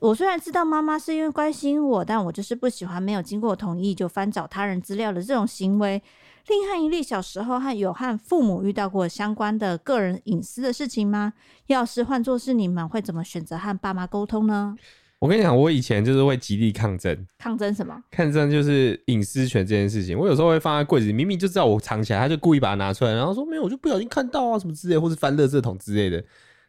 [0.00, 6.02] 我虽然知道妈妈是因为关心我，但我就是不喜欢没有经过同意就翻找他人资料的这种行为。
[6.48, 11.32] 另汉一例小时候和有和父母遇到过相关的个人隐私的事情吗？
[11.66, 14.74] 要是换作是你们，会怎么选择和爸妈沟通呢？
[15.18, 17.26] 我跟你讲，我以前就是会极力抗争。
[17.38, 18.02] 抗争什么？
[18.10, 20.18] 抗争就是隐私权这件事情。
[20.18, 26.24] 我有时候会放在柜子里，明明就知道我藏起来，他就故意把它拿出来，然后说没有，我就不小心看到啊什么之类，或是翻垃圾桶之类的。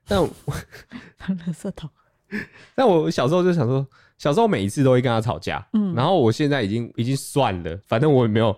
[0.05, 0.29] 但我
[1.17, 1.89] 翻垃圾桶。
[2.75, 3.85] 但我小时候就想说，
[4.17, 8.55] 小时候每一次都会跟他吵架，嗯，然后我现在已经已经算了，反正我也没有，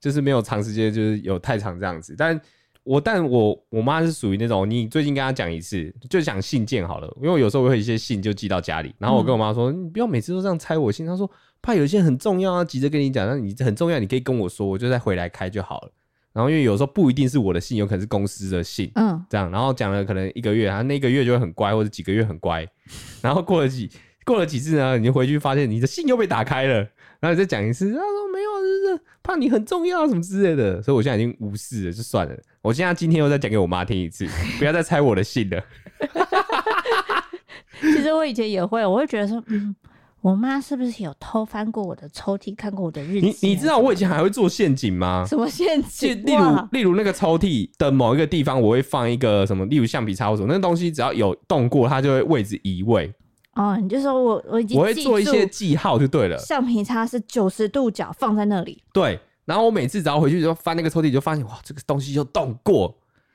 [0.00, 2.14] 就是没有长时间，就是有太长这样子。
[2.16, 2.40] 但
[2.84, 11.04] 我但我我妈是属于那种，你最近跟她讲一次，就讲信件好了，因为我有时候会有一些信就寄到家里，然后我跟我妈说，嗯、你不要每次都这样拆我信。
[11.04, 11.28] 她说
[11.60, 15.90] 怕有一些很重要啊，急着跟你讲，那你很重要，你可以跟我说，我就再回来开就好了。
[16.36, 22.68] 然后因为有时候不一定是我的信，有可能是公司的信，嗯，这样，然后讲了可能一个月，他那个月就会很乖，或者几个月很乖，
[23.22, 23.90] 然后过了几
[24.22, 26.74] 过了几次呢，你就回去发现你的信又被打开了，
[27.20, 32.36] 然后你再讲一次，他说没有，就是怕你很重要什么之类的，所以我现在已经无视了，就算了。
[32.60, 34.26] 我现在今天又再讲给我妈听一次，
[34.58, 35.64] 不要再拆我的信了。
[37.80, 39.74] 其实我以前也会，我会觉得说，嗯。
[40.26, 43.26] 我妈是不是有偷翻过我的抽屉，看过我的日记？
[43.46, 45.24] 你你知道我以前还会做陷阱吗？
[45.24, 46.20] 什么陷阱？
[46.24, 53.14] 例如例如那个抽屉的某一个地方，我会放一个什么，例如橡皮擦或什么，那个东西只要有动过，它就会位置移位。
[53.54, 56.36] 哦，你就说我我已经我会做一些记号就对了。
[56.38, 58.82] 橡皮擦是九十度角放在那里。
[58.92, 62.92] 对，然后我每次只要回去就翻那个抽屉，就发现哇，这个东西就动过。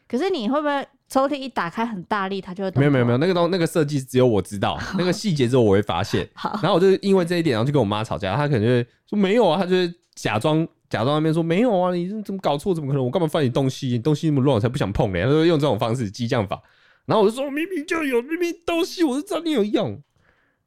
[0.09, 0.85] 可是你会不会？
[1.11, 2.71] 抽屉一打开很大力，它就会。
[2.75, 6.25] 没有没有没有，那个东那个设计只有我知道， 那个细节之后我会发现。
[6.63, 8.33] 然后我就因为这一点，然后就跟我妈吵架。
[8.37, 12.73] 她可能就会说没有啊，她就是假装假装那边说没有啊，你怎么搞错？
[12.73, 13.03] 怎么可能？
[13.03, 13.89] 我干嘛放你东西？
[13.89, 15.23] 你东西那么乱，我才不想碰嘞。
[15.23, 16.61] 她说用这种方式激将法，
[17.05, 20.01] 然后我就说明明就有，明明东西我就知道你有用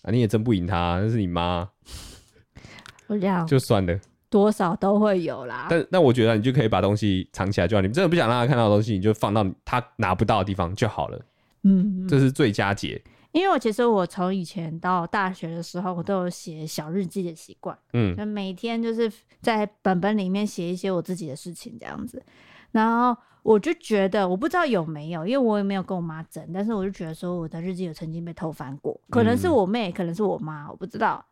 [0.03, 1.66] 啊，你也争不赢他，那是你妈。
[3.07, 3.16] 我
[3.47, 3.99] 就算了，
[4.35, 5.68] 多少都会有啦。
[5.70, 7.80] 但但我觉得你就可以把东西藏起来就好。
[7.80, 11.20] 你真的不想让他看到的东西，你就放到他拿不到的地方就好了。
[11.62, 13.01] 嗯，这是最佳解。
[13.30, 17.78] 因为我其实我从以前到大学的时候，我都有写小日记的习惯。
[17.93, 19.09] 嗯，就每天就是
[19.41, 22.20] 在本本里面写一些我自己的事情这样子。
[22.72, 31.24] 然后我就觉得，我不知道有没有，因为我也没有跟我妈整，但是我就觉得说我的日记有曾经被偷翻过，可能是我妹，可能是我妈，我不知道。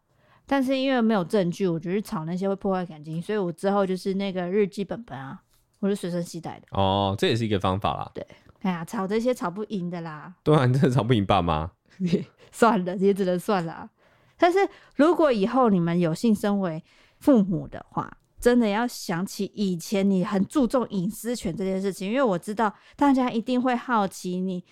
[0.46, 5.40] 但是因为没有证据，我觉得吵那些会破坏感情，所以我之后就是那个日记本本啊，
[5.80, 6.66] 我是随身携带的。
[6.72, 8.10] 哦，这也是一个方法啦。
[8.12, 8.26] 对，
[8.60, 10.34] 哎呀，吵这些吵不赢的啦。
[10.42, 11.70] 对啊，你真的吵不赢爸妈。
[12.50, 13.88] 算了，也只能算了。
[14.36, 14.58] 但是
[14.96, 16.82] 如果以后你们有幸身为
[17.18, 24.64] 父母的话，真的要想起以前你很注重隐私权这件事情，因为我知道大家一定会好奇你。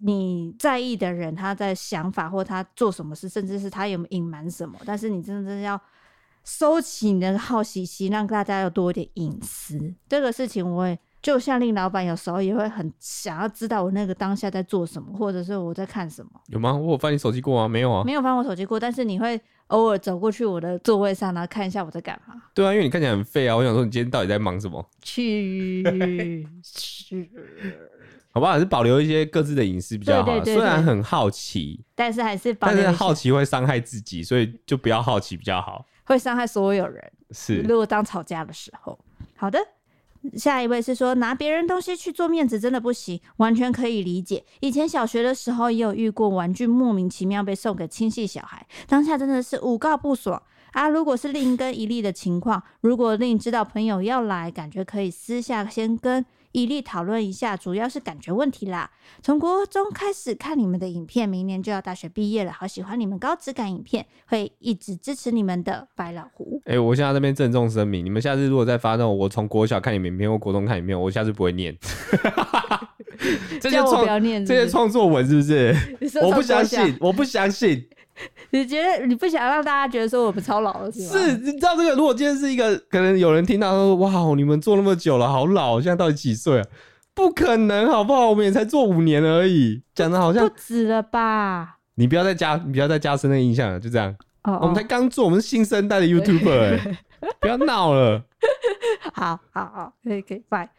[0.00, 5.80] 你在意的人，他在想法或他做什么事，甚至是他有没有隐瞒什么，但是你真的要
[6.44, 9.94] 收起你的好奇心，让大家要多一点隐私。
[10.08, 16.30] 这个事情，我也就像令老板有时候也会很想要知道我那个当下在做什么，或者是我在看什么。
[16.48, 16.74] 有吗？
[16.74, 17.68] 我有翻你手机过吗？
[17.68, 18.80] 没有啊，没有翻我手机过。
[18.80, 22.34] 但是你会偶尔走过去我的座位上，然后看一下我在干嘛。
[22.52, 23.56] 对啊，因为你看起来很废啊。
[23.56, 24.84] 我想说，你今天到底在忙什么？
[25.00, 25.84] 去
[26.64, 27.30] 是。
[28.32, 28.52] 好不好？
[28.52, 30.42] 还是保留一些各自的隐私比较好。
[30.44, 35.84] 虽然很好奇，但是还是保但是好奇会伤害自己，所以就不要好奇比较好。
[36.04, 37.12] 会伤害所有人。
[37.30, 38.98] 是，如果当吵架的时候。
[39.36, 39.58] 好的，
[40.34, 44.44] 下一位是说拿别人东西去做面子真的不行，完全可以理解。
[44.60, 50.88] 以前小学的时候也有遇过玩具莫名其妙被送给亲戚小孩，当下真的是五告不爽啊！
[50.88, 56.24] 如果是另跟一例的情况，如果令知道朋友要来，感觉可以私下先跟。
[56.52, 58.90] 一力讨论一下，主要是感觉问题啦。
[59.22, 66.60] 从国中开始看你们的影片，明年就要大学毕业了，好喜欢你们高质感影片，会一直支持你们的白老虎。
[66.66, 71.76] 哎、欸，我现在这边郑重声明，你们下次如果再发那种我从国小看你们影片或国中看影片，我下次不会念。
[73.60, 74.04] 这些创
[74.44, 75.74] 这些创作文是不是？
[76.22, 77.88] 我不相信，我不相信。
[78.50, 81.12] 你觉得你不想让大家觉得说我们超老了是吗？
[81.12, 81.94] 是，你知道这个？
[81.94, 86.66] 如果今天是一个，可能有人听到说：“哇，你们做那么久了，好老，现在到底几岁啊？”
[87.14, 88.30] 不可能，好不好？
[88.30, 91.78] 我们也才做五年而已，讲的好像不止了吧？
[91.96, 94.14] 你不要再加，你不要再加深那个印象了，就这样。
[94.44, 96.98] 哦，哦，我们才刚做，我们是新生代的 YouTuber，欸，
[97.40, 98.22] 不要闹了。
[99.12, 100.70] 好好好，可以可以，拜。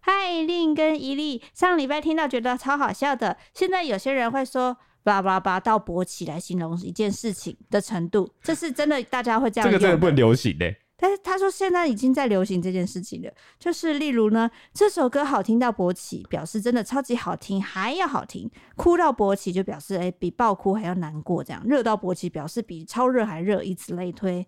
[0.00, 4.76] 嗨，令跟一粒，上礼拜听到觉得超好笑的，现在有些人会说。
[5.02, 9.70] 叭叭叭到勃起来形容一件事情的程度，这是真的，大家会这样。
[9.70, 10.76] 这个真的不能流行嘞。
[11.00, 24.44] 但是他说现在已经在流行这件事情了，就是例如呢，这首歌好听到勃起，表示真的超级好听，还要好听；哭到勃起就表示哎、欸、比爆哭还要难过，这样热到勃起表示比超热还热，以此类推，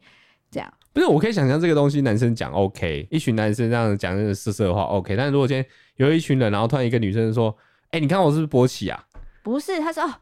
[0.51, 0.69] 这样。
[0.93, 5.65] 不是，我可以想象这个东西男生讲 OK，一群男生这样讲那个色色的话 OK，但是如果今天
[5.99, 7.57] 有一群人，然后突然一个女生说，
[7.91, 9.07] 哎、欸，你看我是不是勃起啊？
[9.45, 10.13] 不是，他说哦。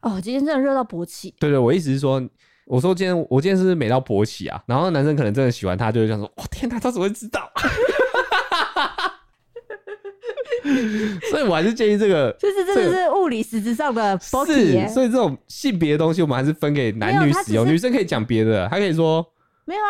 [0.00, 1.34] 哦，今天真的热到勃起。
[1.38, 2.22] 对对，我意思是说，
[2.66, 4.62] 我说今天我今天是不是美到勃起啊？
[4.66, 7.50] 然后男生可能真的喜欢她，就会这样说：“哇，天哪，他怎么会知道？”
[11.30, 14.18] 所以，我还是建议这个，就是真的是物理实质上的。
[14.20, 17.66] 是，所以这种性别的东西，我们还是分给男女使用。
[17.66, 19.24] 女生可以讲别的，她可以说
[19.64, 19.88] 没有啊，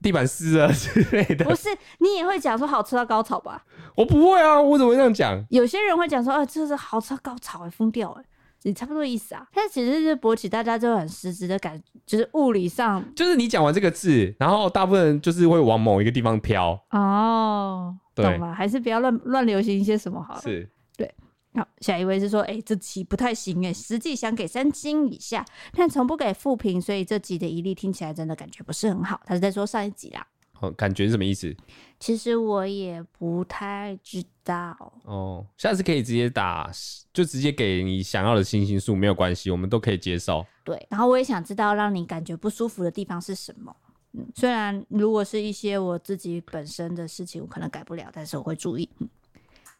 [0.00, 1.44] 地板湿了之类的。
[1.44, 3.64] 不是，你也会讲说好吃到高潮吧？
[3.96, 5.44] 我不会啊，我怎么会这样讲？
[5.50, 8.24] 有些人会讲说：“啊，这是好吃到高潮、欸，哎，疯掉、欸，哎。”
[8.62, 16.72] 也差不多意思啊，但其实是勃起，大家就很实质的感，就是物理上，就是你讲完这个字，然后大部分人就是会往某一个地方飘。
[16.90, 20.40] 哦，懂了，还是不要乱乱流行一些什么好了。
[20.42, 21.10] 是，对。
[21.52, 29.20] 好，下一位是说，哎、欸，这期不太行哎，实际想给三星以下，但从不给负评，所以这集的一例听起来真的感觉不是很好。
[29.24, 30.24] 他是在说上一集啦。
[30.60, 31.52] 哦，感觉是什么意思？
[32.00, 34.74] 其实我也不太知道。
[35.04, 36.68] 哦，下次可以直接打，
[37.12, 40.44] 就直接给你想要的星星数，没有关系，我们都可以接受。
[40.64, 43.76] 对，然后我也想知道让你感觉不舒服的地方是什么。
[44.12, 48.88] 嗯，虽然如果是一些我自己本身的事情，我可能改不了，但是我会注意。
[48.98, 49.08] 嗯，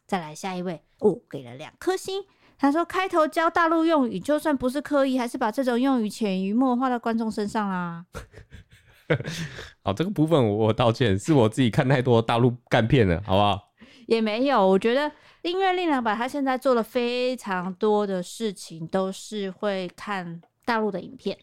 [0.07, 2.23] 再来下一位，哦，给了两颗星。
[2.59, 8.05] 他说开头教大陆用语，就算不是刻意，还是把这种用语潜移默化到观众身上啦。
[9.83, 13.71] 好，这个部分我道歉，是我自己看太多大陆干片了，好不好？
[14.07, 15.11] 也没有，我觉得
[15.43, 21.39] 音乐力量吧他现在做了非常多的事情，都是会看大陆的影片，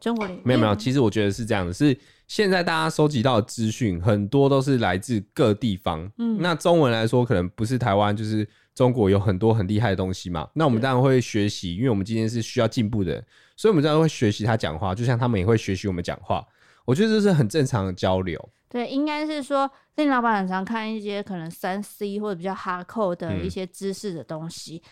[0.00, 1.96] 中国领域没有没有，嗯其实我觉得是这样的，是
[2.26, 6.10] 现在大家收集到的资讯很多都是来自各地方。
[6.18, 10.48] 嗯那中文来说，可能不是台湾，就是中国有很多很厉害的东西嘛。
[10.54, 13.22] 那我们当然会学习，因为我们今天是需要进步的，
[13.56, 16.44] 所以我们当然会学习他讲话，就像他们也会学习我们讲话。
[16.84, 18.48] 我觉得这是很正常的交流。
[18.68, 24.82] 对，应该是说，令老板很常看一些可能三 C 或者比较 hardcore 的一些知识的东西。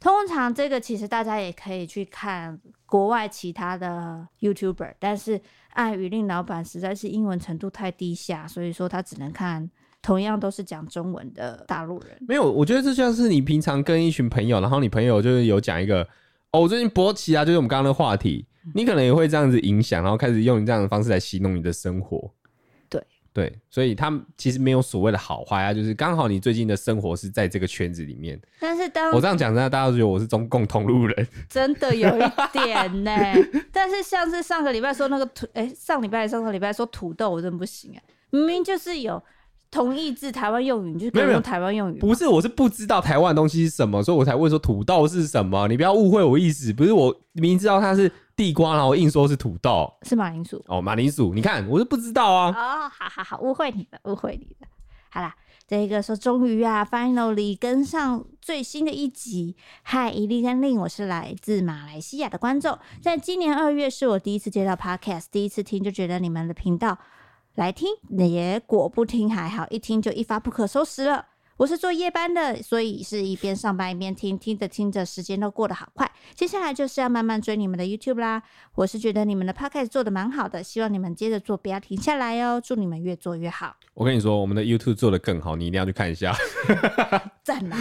[0.00, 5.40] 通常这个其实大家也可以去看国外其他的 YouTuber，但是
[5.74, 9.70] 碍于令老板实在是英文程度太低下，所以说他只能看
[10.02, 12.18] 同样都是讲中文的大陆人。
[12.26, 16.02] 没有，我觉得这像是你平常跟一群朋友，然后你朋友就是有讲一个
[16.50, 22.32] 哦，我最近勃起啊，就是我们刚刚的话题，你可能也会这样子影响，然后开始用你这样的方式来形容你的生活。
[22.88, 23.02] 对
[23.32, 28.40] 对，所以他们其实没有所谓的好坏啊，就是刚好你最近的生活是在这个圈子里面。
[28.60, 31.28] 但是当我这样讲，真的大家都觉得我是中共同路人。
[31.48, 33.12] 真的有一点呢、
[33.72, 39.22] 但是像是上个礼拜说那个土，哎、上礼拜上个礼拜说土豆，我真的不行哎、明明就是有
[39.72, 41.98] 同义字台湾用语，你就可以用台湾用语。
[41.98, 45.66] 不是，我是不知道台湾的东西是什么，所以我才问说土豆是什么。
[45.66, 50.62] 你不要误会我意思，不是我明知道它是地瓜，然后硬说是土豆是马铃薯。
[50.68, 51.32] 哦，马铃薯。
[51.34, 52.50] 你看，我是不知道啊。
[52.50, 54.68] 哦，好好好，误会你了，误会你了。
[55.08, 55.34] 好啦，
[55.66, 59.56] 这个说终于啊，finally 跟上最新的一集。
[59.82, 66.98] 嗨，伊利跟令，我是来自马来西亚的观众，在今年二月是我第一次接到 podcast，第一次听就觉得你们的频道
[67.54, 71.26] 来听，也果不听还好，一听就一发不可收拾了。
[71.58, 76.10] 我是做夜班的，所以是一边上班一边听，听着听着时间都过得好快。
[76.34, 78.42] 接下来就是要慢慢追你们的 YouTube 啦。
[78.74, 82.58] 我是觉得你们的 Podcast 做的蛮好的，希望你们接着做，不要停下来哦。
[82.58, 86.34] 祝你们越做越好，我跟你说，我们的 YouTube 做的更好，你一定要去看一下。
[87.44, 87.76] 赞啦，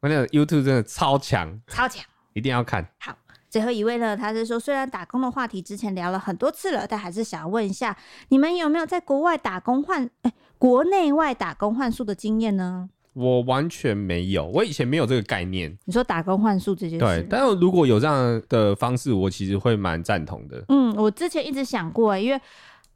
[0.00, 2.06] 我那个 YouTube 真的超强，超强！
[2.32, 2.88] 一定要看。
[3.00, 3.14] 好，
[3.56, 7.96] 最后一位呢，他是说，虽然打工的话题之前聊了很多次了，但还是想要问一下，
[8.28, 12.90] 你们有没有在国外打工换，哎、国内外打工换宿的经验呢？
[13.14, 15.74] 我完全没有，我以前没有这个概念。
[15.86, 20.62] 你说打工换宿这件事，对，但是如果有这样的方式，我其实会蛮赞同的。
[20.68, 22.38] 嗯，我之前一直想过，因为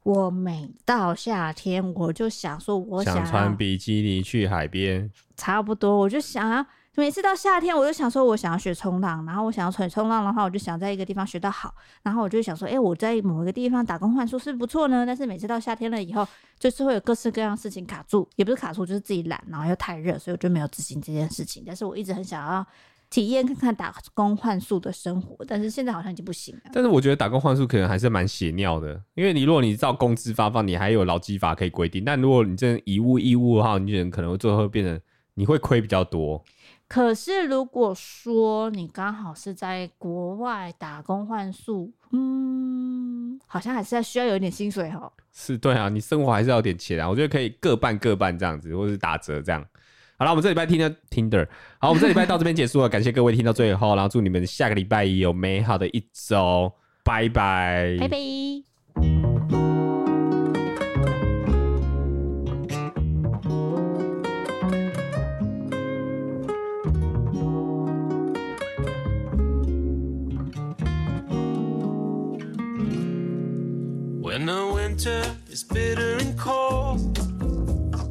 [0.03, 6.63] 我每到夏天，我就想说，我想想穿比基尼去海边，差不多，我就想要
[6.97, 11.73] 每次到夏天，我就想说，我想要学冲浪，然后我想要学冲浪的话，我就想在一个地方学到好，
[12.03, 15.05] 然后我就想说，哎、我在某一个地方打工换宿是不错呢。
[15.05, 16.27] 但是每次到夏天了以后，
[16.59, 21.63] 就是会有各式各样的事情卡住，也不是卡住，就是自己懒，然后又太热，所以我就没有执行这件事情。
[21.65, 22.65] 但是我一直很想要
[23.09, 26.61] 体验看看打工换宿的生活，但是现在好像已经不行了。
[26.73, 34.99] 但是我觉得打工换宿可能还是蛮血尿的，因为你如果你照工资发放，你还有劳基法可以规定，但如果你真的以物易物的话，你可能最后会变成
[35.35, 36.43] 你会亏比较多。
[36.91, 45.09] 可是如果说你刚好是在国外打工换宿，嗯，好像还是要需要有一点薪水哦。
[45.31, 47.09] 是对啊，你生活还是要有点钱啊。
[47.09, 49.65] 我觉得可以各半各半这样子，或者是打折这样。
[50.17, 51.47] 好了，我们这礼拜听的 Tinder，
[51.79, 56.73] 好，我们这礼拜到这边结束了， 感谢各位听到最后，然后祝你们下个礼拜有美好的一周，
[57.05, 58.70] 拜拜，拜拜。
[74.41, 77.15] When the winter is bitter and cold,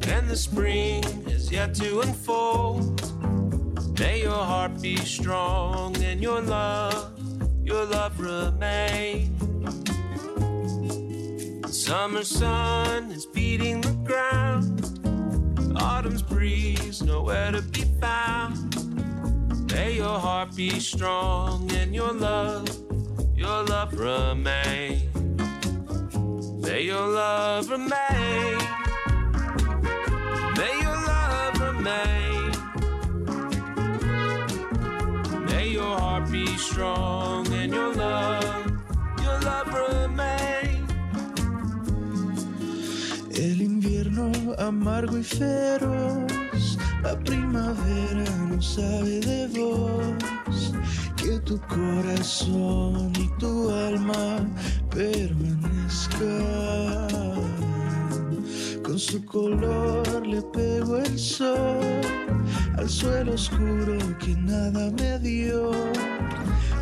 [0.07, 3.01] and the spring is yet to unfold,
[3.99, 7.19] may your heart be strong and your love,
[7.65, 9.35] your love remain.
[11.67, 15.01] Summer sun is beating the ground,
[15.81, 18.73] autumn's breeze nowhere to be found.
[19.69, 22.69] May your heart be strong and your love,
[23.35, 25.10] your love remain.
[26.61, 28.57] May your love remain.
[30.57, 32.51] May your love remain.
[35.47, 38.71] May your heart be strong and your love,
[39.23, 40.85] your love remain.
[43.33, 50.73] El invierno amargo y feroz, la primavera no sabe de vos.
[51.31, 54.45] Que tu corazón y tu alma
[54.89, 56.27] permanezcan.
[58.83, 62.01] Con su color le pego el sol
[62.77, 65.71] al suelo oscuro que nada me dio.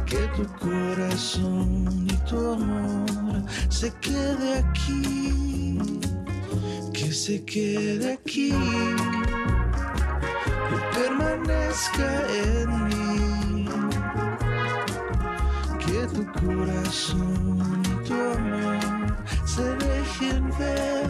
[0.07, 5.77] Que tu corazón y tu amor se quede aquí
[6.91, 8.51] que se quede aquí
[10.71, 13.48] y permanezca en mí.
[16.19, 18.77] Tu corazón y tu amor
[19.45, 21.07] se dejen ver.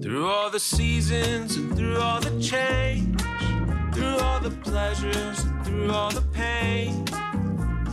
[0.00, 3.20] Through all the seasons and through all the change,
[3.92, 7.04] through all the pleasures through all the pain,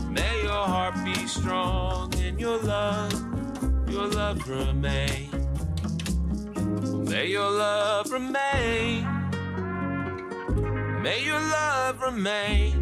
[0.08, 3.12] may your heart be strong and your love,
[3.90, 5.28] your love remain.
[7.04, 9.06] May your love remain.
[11.02, 12.78] May your love remain.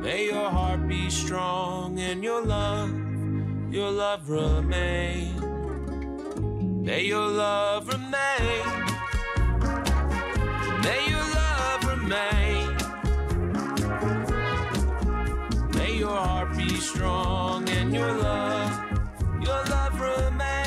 [0.00, 2.90] May your heart be strong and your love,
[3.70, 5.36] your love remain.
[6.82, 8.82] May your love remain.
[10.82, 11.21] May your
[12.08, 12.66] May.
[15.74, 18.72] May your heart be strong and your love,
[19.40, 20.61] your love remain.